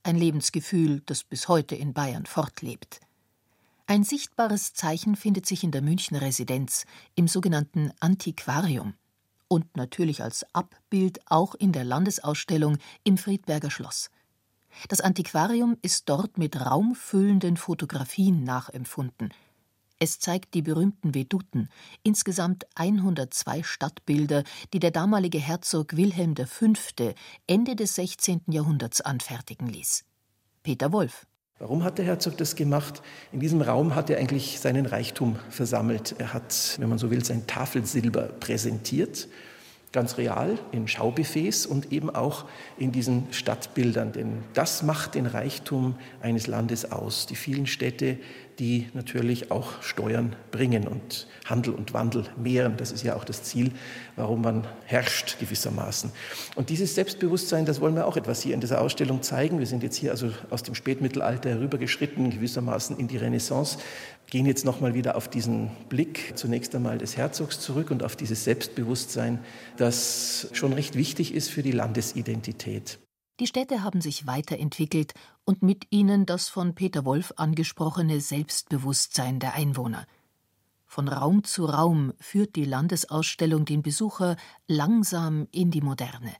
Ein 0.03 0.15
Lebensgefühl, 0.15 1.01
das 1.05 1.23
bis 1.23 1.47
heute 1.47 1.75
in 1.75 1.93
Bayern 1.93 2.25
fortlebt. 2.25 2.99
Ein 3.89 4.03
sichtbares 4.03 4.75
Zeichen 4.75 5.15
findet 5.15 5.47
sich 5.47 5.63
in 5.63 5.71
der 5.71 5.81
Münchner 5.81 6.21
Residenz, 6.21 6.85
im 7.15 7.27
sogenannten 7.27 7.91
Antiquarium 7.99 8.93
und 9.47 9.75
natürlich 9.75 10.21
als 10.21 10.45
Abbild 10.53 11.19
auch 11.25 11.55
in 11.55 11.71
der 11.71 11.85
Landesausstellung 11.85 12.77
im 13.03 13.17
Friedberger 13.17 13.71
Schloss. 13.71 14.11
Das 14.89 15.01
Antiquarium 15.01 15.75
ist 15.81 16.07
dort 16.07 16.37
mit 16.37 16.63
raumfüllenden 16.63 17.57
Fotografien 17.57 18.43
nachempfunden. 18.43 19.33
Es 19.97 20.19
zeigt 20.19 20.53
die 20.53 20.61
berühmten 20.61 21.15
Veduten, 21.15 21.67
insgesamt 22.03 22.67
102 22.75 23.63
Stadtbilder, 23.63 24.43
die 24.71 24.79
der 24.79 24.91
damalige 24.91 25.39
Herzog 25.39 25.97
Wilhelm 25.97 26.35
V. 26.35 26.73
Ende 27.47 27.75
des 27.75 27.95
16. 27.95 28.41
Jahrhunderts 28.51 29.01
anfertigen 29.01 29.65
ließ. 29.65 30.05
Peter 30.61 30.91
Wolf. 30.91 31.25
Warum 31.59 31.83
hat 31.83 31.97
der 31.97 32.05
Herzog 32.05 32.37
das 32.37 32.55
gemacht? 32.55 33.01
In 33.33 33.41
diesem 33.41 33.61
Raum 33.61 33.93
hat 33.93 34.09
er 34.09 34.17
eigentlich 34.17 34.61
seinen 34.61 34.85
Reichtum 34.85 35.35
versammelt. 35.49 36.15
Er 36.17 36.33
hat, 36.33 36.77
wenn 36.79 36.87
man 36.87 36.97
so 36.97 37.11
will, 37.11 37.25
sein 37.25 37.47
Tafelsilber 37.47 38.29
präsentiert 38.39 39.27
ganz 39.91 40.17
real 40.17 40.57
in 40.71 40.87
Schaubuffets 40.87 41.65
und 41.65 41.91
eben 41.91 42.09
auch 42.09 42.45
in 42.77 42.91
diesen 42.91 43.27
Stadtbildern. 43.31 44.11
Denn 44.11 44.43
das 44.53 44.83
macht 44.83 45.15
den 45.15 45.25
Reichtum 45.25 45.95
eines 46.21 46.47
Landes 46.47 46.91
aus. 46.91 47.25
Die 47.25 47.35
vielen 47.35 47.65
Städte, 47.65 48.17
die 48.59 48.89
natürlich 48.93 49.51
auch 49.51 49.81
Steuern 49.81 50.35
bringen 50.51 50.87
und 50.87 51.27
Handel 51.45 51.73
und 51.73 51.93
Wandel 51.93 52.25
mehren. 52.37 52.75
Das 52.77 52.91
ist 52.91 53.03
ja 53.03 53.15
auch 53.15 53.23
das 53.23 53.43
Ziel, 53.43 53.71
warum 54.15 54.41
man 54.41 54.67
herrscht 54.85 55.39
gewissermaßen. 55.39 56.11
Und 56.55 56.69
dieses 56.69 56.93
Selbstbewusstsein, 56.93 57.65
das 57.65 57.79
wollen 57.79 57.95
wir 57.95 58.05
auch 58.05 58.17
etwas 58.17 58.41
hier 58.41 58.53
in 58.53 58.61
dieser 58.61 58.81
Ausstellung 58.81 59.21
zeigen. 59.21 59.59
Wir 59.59 59.65
sind 59.65 59.81
jetzt 59.81 59.95
hier 59.95 60.11
also 60.11 60.29
aus 60.49 60.61
dem 60.61 60.75
Spätmittelalter 60.75 61.49
herübergeschritten, 61.49 62.29
gewissermaßen 62.29 62.97
in 62.97 63.07
die 63.07 63.17
Renaissance 63.17 63.79
gehen 64.29 64.45
jetzt 64.45 64.65
nochmal 64.65 64.93
wieder 64.93 65.15
auf 65.15 65.27
diesen 65.27 65.71
Blick 65.89 66.33
zunächst 66.35 66.75
einmal 66.75 66.97
des 66.97 67.17
Herzogs 67.17 67.59
zurück 67.59 67.91
und 67.91 68.03
auf 68.03 68.15
dieses 68.15 68.43
Selbstbewusstsein, 68.43 69.39
das 69.77 70.49
schon 70.53 70.73
recht 70.73 70.95
wichtig 70.95 71.33
ist 71.33 71.49
für 71.49 71.63
die 71.63 71.71
Landesidentität. 71.71 72.99
Die 73.39 73.47
Städte 73.47 73.83
haben 73.83 74.01
sich 74.01 74.27
weiterentwickelt 74.27 75.13
und 75.45 75.63
mit 75.63 75.87
ihnen 75.91 76.25
das 76.25 76.49
von 76.49 76.75
Peter 76.75 77.05
Wolf 77.05 77.33
angesprochene 77.37 78.19
Selbstbewusstsein 78.19 79.39
der 79.39 79.53
Einwohner. 79.53 80.05
Von 80.85 81.07
Raum 81.07 81.43
zu 81.43 81.65
Raum 81.65 82.13
führt 82.19 82.55
die 82.55 82.65
Landesausstellung 82.65 83.63
den 83.63 83.81
Besucher 83.81 84.35
langsam 84.67 85.47
in 85.51 85.71
die 85.71 85.81
Moderne. 85.81 86.33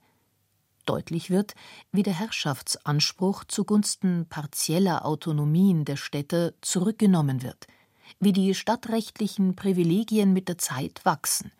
Deutlich 0.84 1.30
wird, 1.30 1.54
wie 1.92 2.02
der 2.02 2.18
Herrschaftsanspruch 2.18 3.44
zugunsten 3.44 4.26
partieller 4.28 5.06
Autonomien 5.06 5.84
der 5.84 5.96
Städte 5.96 6.54
zurückgenommen 6.60 7.42
wird– 7.42 7.66
wie 8.18 8.32
die 8.32 8.54
stadtrechtlichen 8.54 9.56
Privilegien 9.56 10.32
mit 10.32 10.48
der 10.48 10.58
Zeit 10.58 11.04
wachsen. 11.04 11.52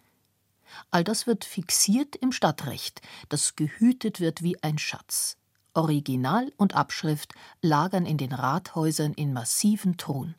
All 0.90 1.04
das 1.04 1.26
wird 1.26 1.44
fixiert 1.44 2.16
im 2.16 2.32
Stadtrecht, 2.32 3.02
das 3.28 3.56
gehütet 3.56 4.20
wird 4.20 4.42
wie 4.42 4.62
ein 4.62 4.78
Schatz. 4.78 5.36
Original 5.74 6.52
und 6.56 6.74
Abschrift 6.74 7.32
lagern 7.62 8.06
in 8.06 8.18
den 8.18 8.32
Rathäusern 8.32 9.12
in 9.14 9.32
massiven 9.32 9.96
Thron. 9.96 10.34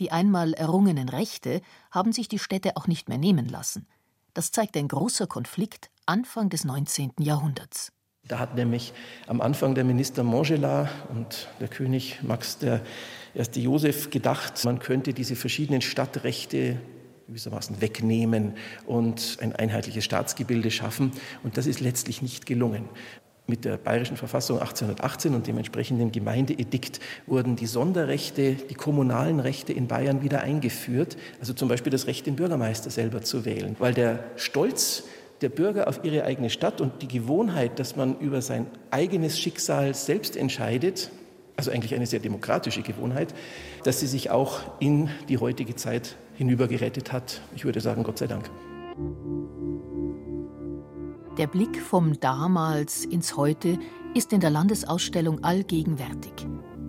Die 0.00 0.10
einmal 0.10 0.54
errungenen 0.54 1.08
Rechte 1.08 1.60
haben 1.90 2.12
sich 2.12 2.28
die 2.28 2.38
Städte 2.38 2.76
auch 2.76 2.86
nicht 2.86 3.08
mehr 3.08 3.18
nehmen 3.18 3.48
lassen. 3.48 3.86
Das 4.32 4.50
zeigt 4.50 4.76
ein 4.76 4.88
großer 4.88 5.26
Konflikt 5.26 5.90
Anfang 6.06 6.50
des 6.50 6.64
19. 6.64 7.12
Jahrhunderts. 7.20 7.92
Da 8.26 8.38
hat 8.38 8.54
nämlich 8.54 8.94
am 9.26 9.42
Anfang 9.42 9.74
der 9.74 9.84
Minister 9.84 10.22
Montgelas 10.22 10.88
und 11.10 11.48
der 11.60 11.68
König 11.68 12.20
Max 12.22 12.58
der 12.58 12.80
erste 13.34 13.60
Josef 13.60 14.08
gedacht, 14.08 14.64
man 14.64 14.78
könnte 14.78 15.12
diese 15.12 15.36
verschiedenen 15.36 15.82
Stadtrechte 15.82 16.80
gewissermaßen 17.26 17.80
wegnehmen 17.80 18.54
und 18.86 19.38
ein 19.40 19.54
einheitliches 19.54 20.04
Staatsgebilde 20.04 20.70
schaffen. 20.70 21.12
Und 21.42 21.56
das 21.56 21.66
ist 21.66 21.80
letztlich 21.80 22.22
nicht 22.22 22.46
gelungen. 22.46 22.88
Mit 23.46 23.66
der 23.66 23.76
Bayerischen 23.76 24.16
Verfassung 24.16 24.58
1818 24.58 25.34
und 25.34 25.46
dem 25.46 25.58
entsprechenden 25.58 26.10
Gemeindeedikt 26.10 27.00
wurden 27.26 27.56
die 27.56 27.66
Sonderrechte, 27.66 28.54
die 28.54 28.74
kommunalen 28.74 29.38
Rechte 29.38 29.74
in 29.74 29.86
Bayern 29.86 30.22
wieder 30.22 30.40
eingeführt. 30.40 31.18
Also 31.40 31.52
zum 31.52 31.68
Beispiel 31.68 31.92
das 31.92 32.06
Recht, 32.06 32.26
den 32.26 32.36
Bürgermeister 32.36 32.88
selber 32.88 33.20
zu 33.20 33.44
wählen, 33.44 33.76
weil 33.78 33.92
der 33.92 34.24
Stolz 34.36 35.04
der 35.40 35.48
Bürger 35.48 35.88
auf 35.88 36.04
ihre 36.04 36.24
eigene 36.24 36.50
Stadt 36.50 36.80
und 36.80 37.02
die 37.02 37.08
Gewohnheit, 37.08 37.78
dass 37.78 37.96
man 37.96 38.18
über 38.18 38.42
sein 38.42 38.66
eigenes 38.90 39.38
Schicksal 39.38 39.94
selbst 39.94 40.36
entscheidet, 40.36 41.10
also 41.56 41.70
eigentlich 41.70 41.94
eine 41.94 42.06
sehr 42.06 42.20
demokratische 42.20 42.82
Gewohnheit, 42.82 43.34
dass 43.84 44.00
sie 44.00 44.06
sich 44.06 44.30
auch 44.30 44.60
in 44.80 45.08
die 45.28 45.38
heutige 45.38 45.76
Zeit 45.76 46.16
hinübergerettet 46.34 47.12
hat. 47.12 47.40
Ich 47.54 47.64
würde 47.64 47.80
sagen, 47.80 48.02
Gott 48.02 48.18
sei 48.18 48.26
Dank. 48.26 48.50
Der 51.38 51.46
Blick 51.48 51.80
vom 51.80 52.18
Damals 52.20 53.04
ins 53.04 53.36
Heute 53.36 53.78
ist 54.14 54.32
in 54.32 54.40
der 54.40 54.50
Landesausstellung 54.50 55.42
allgegenwärtig. 55.42 56.32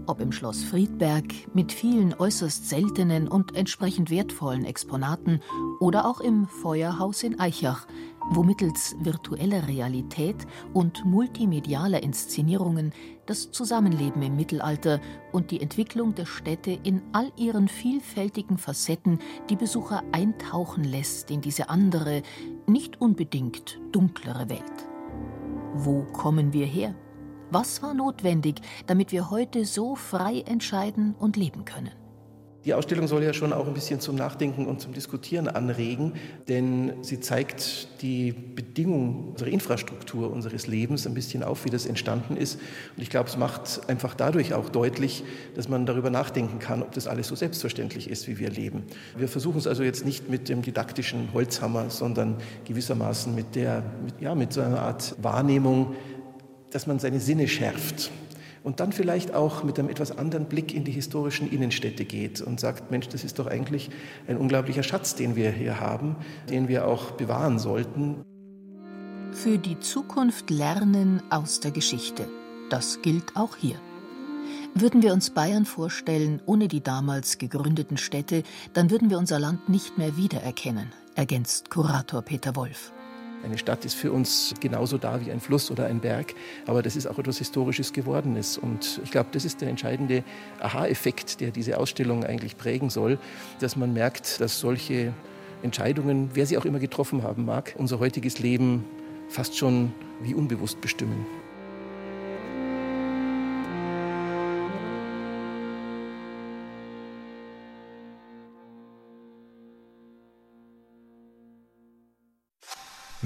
Ob 0.08 0.22
im 0.22 0.32
Schloss 0.32 0.64
Friedberg 0.64 1.24
mit 1.56 1.72
vielen 1.72 2.14
äußerst 2.14 2.70
seltenen 2.70 3.28
und 3.28 3.56
entsprechend 3.56 4.12
wertvollen 4.12 4.64
Exponaten 4.64 5.42
oder 5.80 6.06
auch 6.06 6.20
im 6.20 6.48
Feuerhaus 6.48 7.24
in 7.24 7.40
Eichach, 7.40 7.88
wo 8.30 8.44
mittels 8.44 8.96
virtueller 9.00 9.68
Realität 9.68 10.48
und 10.74 11.06
multimedialer 11.06 12.02
Inszenierungen 12.02 12.92
das 13.26 13.52
Zusammenleben 13.52 14.22
im 14.22 14.36
Mittelalter 14.36 15.00
und 15.32 15.52
die 15.52 15.62
Entwicklung 15.62 16.16
der 16.16 16.26
Städte 16.26 16.72
in 16.84 17.02
all 17.14 17.32
ihren 17.38 17.68
vielfältigen 17.68 18.58
Facetten 18.58 19.20
die 19.50 19.56
Besucher 19.56 20.04
eintauchen 20.12 20.84
lässt 20.84 21.32
in 21.32 21.42
diese 21.42 21.70
andere, 21.70 22.22
nicht 22.68 23.00
unbedingt 23.02 23.80
dunklere 23.92 24.50
Welt. 24.50 24.88
Wo 25.74 26.04
kommen 26.04 26.54
wir 26.54 26.66
her? 26.66 26.96
Was 27.52 27.84
war 27.84 27.94
notwendig, 27.94 28.62
damit 28.88 29.12
wir 29.12 29.30
heute 29.30 29.66
so 29.66 29.96
frei 29.96 30.42
entscheiden 30.42 31.16
und 31.20 31.38
leben 31.38 31.66
können? 31.66 32.05
Die 32.66 32.74
Ausstellung 32.74 33.08
soll 33.08 33.24
ja 33.24 33.32
schon 33.32 33.54
auch 33.54 33.68
ein 33.68 33.76
bisschen 33.76 34.00
zum 34.00 34.16
Nachdenken 34.16 34.66
und 34.66 34.82
zum 34.82 34.92
Diskutieren 34.92 35.48
anregen, 35.48 36.14
denn 36.48 36.94
sie 37.04 37.20
zeigt 37.20 38.02
die 38.02 38.32
Bedingungen 38.32 39.30
unserer 39.30 39.50
Infrastruktur, 39.50 40.32
unseres 40.32 40.66
Lebens 40.66 41.06
ein 41.06 41.14
bisschen 41.14 41.44
auf, 41.44 41.66
wie 41.66 41.70
das 41.70 41.86
entstanden 41.86 42.36
ist. 42.36 42.60
Und 42.98 43.04
ich 43.04 43.12
glaube, 43.12 43.30
es 43.30 43.38
macht 43.38 43.88
einfach 43.88 44.16
dadurch 44.16 44.56
auch 44.56 44.70
deutlich, 44.70 45.24
dass 45.54 45.70
man 45.70 45.86
darüber 45.86 46.10
nachdenken 46.10 46.58
kann, 46.58 46.82
ob 46.82 46.92
das 46.92 47.06
alles 47.06 47.28
so 47.28 47.36
selbstverständlich 47.36 48.10
ist, 48.10 48.28
wie 48.28 48.40
wir 48.40 48.50
leben. 48.50 48.82
Wir 49.16 49.28
versuchen 49.28 49.60
es 49.60 49.68
also 49.68 49.84
jetzt 49.84 50.04
nicht 50.04 50.32
mit 50.32 50.50
dem 50.50 50.64
didaktischen 50.64 51.34
Holzhammer, 51.34 51.92
sondern 51.92 52.38
gewissermaßen 52.66 53.36
mit 53.36 53.54
der, 53.54 53.84
mit, 54.04 54.20
ja, 54.22 54.34
mit 54.34 54.52
so 54.52 54.62
einer 54.62 54.82
Art 54.82 55.16
Wahrnehmung, 55.22 55.94
dass 56.72 56.88
man 56.88 56.98
seine 56.98 57.20
Sinne 57.20 57.48
schärft 57.48 58.10
und 58.66 58.80
dann 58.80 58.92
vielleicht 58.92 59.34
auch 59.34 59.64
mit 59.64 59.78
einem 59.78 59.90
etwas 59.90 60.18
anderen 60.18 60.46
Blick 60.46 60.74
in 60.74 60.84
die 60.84 60.92
historischen 60.92 61.50
Innenstädte 61.50 62.04
geht 62.04 62.42
und 62.42 62.60
sagt, 62.60 62.90
Mensch, 62.90 63.08
das 63.08 63.24
ist 63.24 63.38
doch 63.38 63.46
eigentlich 63.46 63.92
ein 64.28 64.38
unglaublicher 64.38 64.82
Schatz, 64.82 65.14
den 65.14 65.36
wir 65.36 65.52
hier 65.52 65.80
haben, 65.80 66.16
den 66.50 66.68
wir 66.68 66.88
auch 66.88 67.12
bewahren 67.12 67.60
sollten. 67.60 68.24
Für 69.32 69.60
die 69.60 69.80
Zukunft 69.80 70.50
lernen 70.50 71.22
aus 71.30 71.60
der 71.60 71.70
Geschichte. 71.70 72.28
Das 72.72 73.04
gilt 73.04 73.36
auch 73.36 73.56
hier. 73.56 73.76
Würden 74.74 75.04
wir 75.04 75.14
uns 75.14 75.30
Bayern 75.30 75.66
vorstellen 75.66 76.42
ohne 76.48 76.68
die 76.68 76.82
damals 76.82 77.38
gegründeten 77.38 77.98
Städte, 77.98 78.42
dann 78.74 78.90
würden 78.90 79.12
wir 79.12 79.20
unser 79.20 79.40
Land 79.40 79.70
nicht 79.70 80.00
mehr 80.00 80.18
wiedererkennen, 80.18 80.92
ergänzt 81.14 81.70
Kurator 81.70 82.24
Peter 82.24 82.56
Wolf. 82.56 82.92
Eine 83.46 83.60
Stadt 83.60 83.86
ist 83.86 83.94
für 83.94 84.12
uns 84.12 84.56
genauso 84.60 84.98
da 84.98 85.24
wie 85.24 85.32
ein 85.32 85.40
Fluss 85.40 85.70
oder 85.70 85.86
ein 85.86 86.00
Berg, 86.00 86.34
aber 86.66 86.82
das 86.82 86.96
ist 86.96 87.06
auch 87.06 87.20
etwas 87.20 87.38
Historisches 87.38 87.94
Gewordenes. 87.94 88.58
Und 88.58 89.00
ich 89.04 89.12
glaube, 89.12 89.30
das 89.34 89.46
ist 89.46 89.62
der 89.62 89.70
entscheidende 89.70 90.24
Aha-Effekt, 90.60 91.42
der 91.42 91.52
diese 91.52 91.78
Ausstellung 91.78 92.24
eigentlich 92.24 92.58
prägen 92.58 92.90
soll, 92.90 93.20
dass 93.60 93.76
man 93.76 93.94
merkt, 93.94 94.42
dass 94.42 94.60
solche 94.60 95.14
Entscheidungen, 95.62 96.32
wer 96.34 96.48
sie 96.48 96.58
auch 96.58 96.66
immer 96.66 96.80
getroffen 96.80 97.22
haben 97.22 97.46
mag, 97.46 97.76
unser 97.78 98.00
heutiges 98.00 98.40
Leben 98.40 98.84
fast 99.30 99.56
schon 99.56 99.94
wie 100.24 100.34
unbewusst 100.34 100.82
bestimmen. 100.82 101.28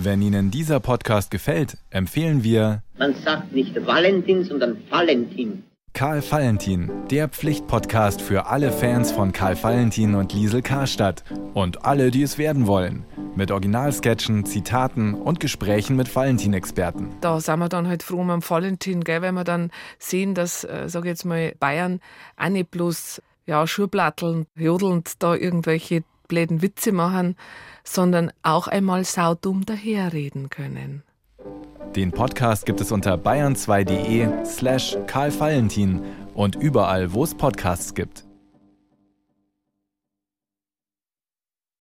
Wenn 0.02 0.22
Ihnen 0.22 0.50
dieser 0.50 0.80
Podcast 0.80 1.30
gefällt, 1.30 1.78
empfehlen 1.90 2.42
wir. 2.42 2.84
Man 2.98 3.14
sagt 3.16 3.52
nicht 3.52 3.76
Valentin, 3.86 4.46
sondern 4.46 4.78
Valentin. 4.90 5.64
Karl 5.92 6.22
Valentin, 6.22 6.90
der 7.12 7.28
Pflichtpodcast 7.28 8.22
für 8.22 8.46
alle 8.46 8.72
Fans 8.72 9.12
von 9.12 9.34
Karl 9.34 9.62
Valentin 9.62 10.16
und 10.16 10.32
Liesel 10.32 10.62
Karstadt 10.62 11.26
und 11.54 11.84
alle, 11.84 12.12
die 12.12 12.24
es 12.24 12.38
werden 12.38 12.66
wollen. 12.66 13.04
Mit 13.36 13.52
Originalsketchen, 13.52 14.46
Zitaten 14.46 15.16
und 15.16 15.42
Gesprächen 15.42 15.98
mit 15.98 16.16
Valentin-Experten. 16.16 17.10
Da 17.20 17.42
sind 17.42 17.60
wir 17.60 17.68
dann 17.68 17.90
halt 17.90 18.02
froh 18.02 18.22
um 18.22 18.42
Valentin, 18.42 19.04
gell, 19.04 19.22
weil 19.22 19.34
wir 19.34 19.44
dann 19.44 19.70
sehen, 19.98 20.34
dass, 20.34 20.64
äh, 20.64 20.88
sag 20.88 21.04
ich 21.04 21.10
jetzt 21.10 21.26
mal, 21.26 21.54
Bayern 21.60 22.00
auch 22.38 22.48
nicht 22.48 22.72
bloß 22.72 23.22
ja, 23.48 23.68
Schurplatteln, 23.68 24.46
jodelnd 24.56 25.22
da 25.22 25.36
irgendwelche 25.36 26.04
bläden 26.30 26.62
Witze 26.62 26.94
machen, 26.94 27.36
sondern 27.84 28.32
auch 28.42 28.70
einmal 28.70 29.04
saudumm 29.04 29.66
daherreden 29.66 30.50
können. 30.50 31.04
Den 31.96 32.12
Podcast 32.12 32.66
gibt 32.66 32.80
es 32.80 32.94
unter 32.94 33.16
bayern2.de 33.16 34.46
slash 34.46 34.98
Karl 35.08 35.38
Valentin 35.38 36.02
und 36.36 36.56
überall, 36.56 37.12
wo 37.12 37.26
es 37.26 37.36
Podcasts 37.36 37.94
gibt. 37.94 38.29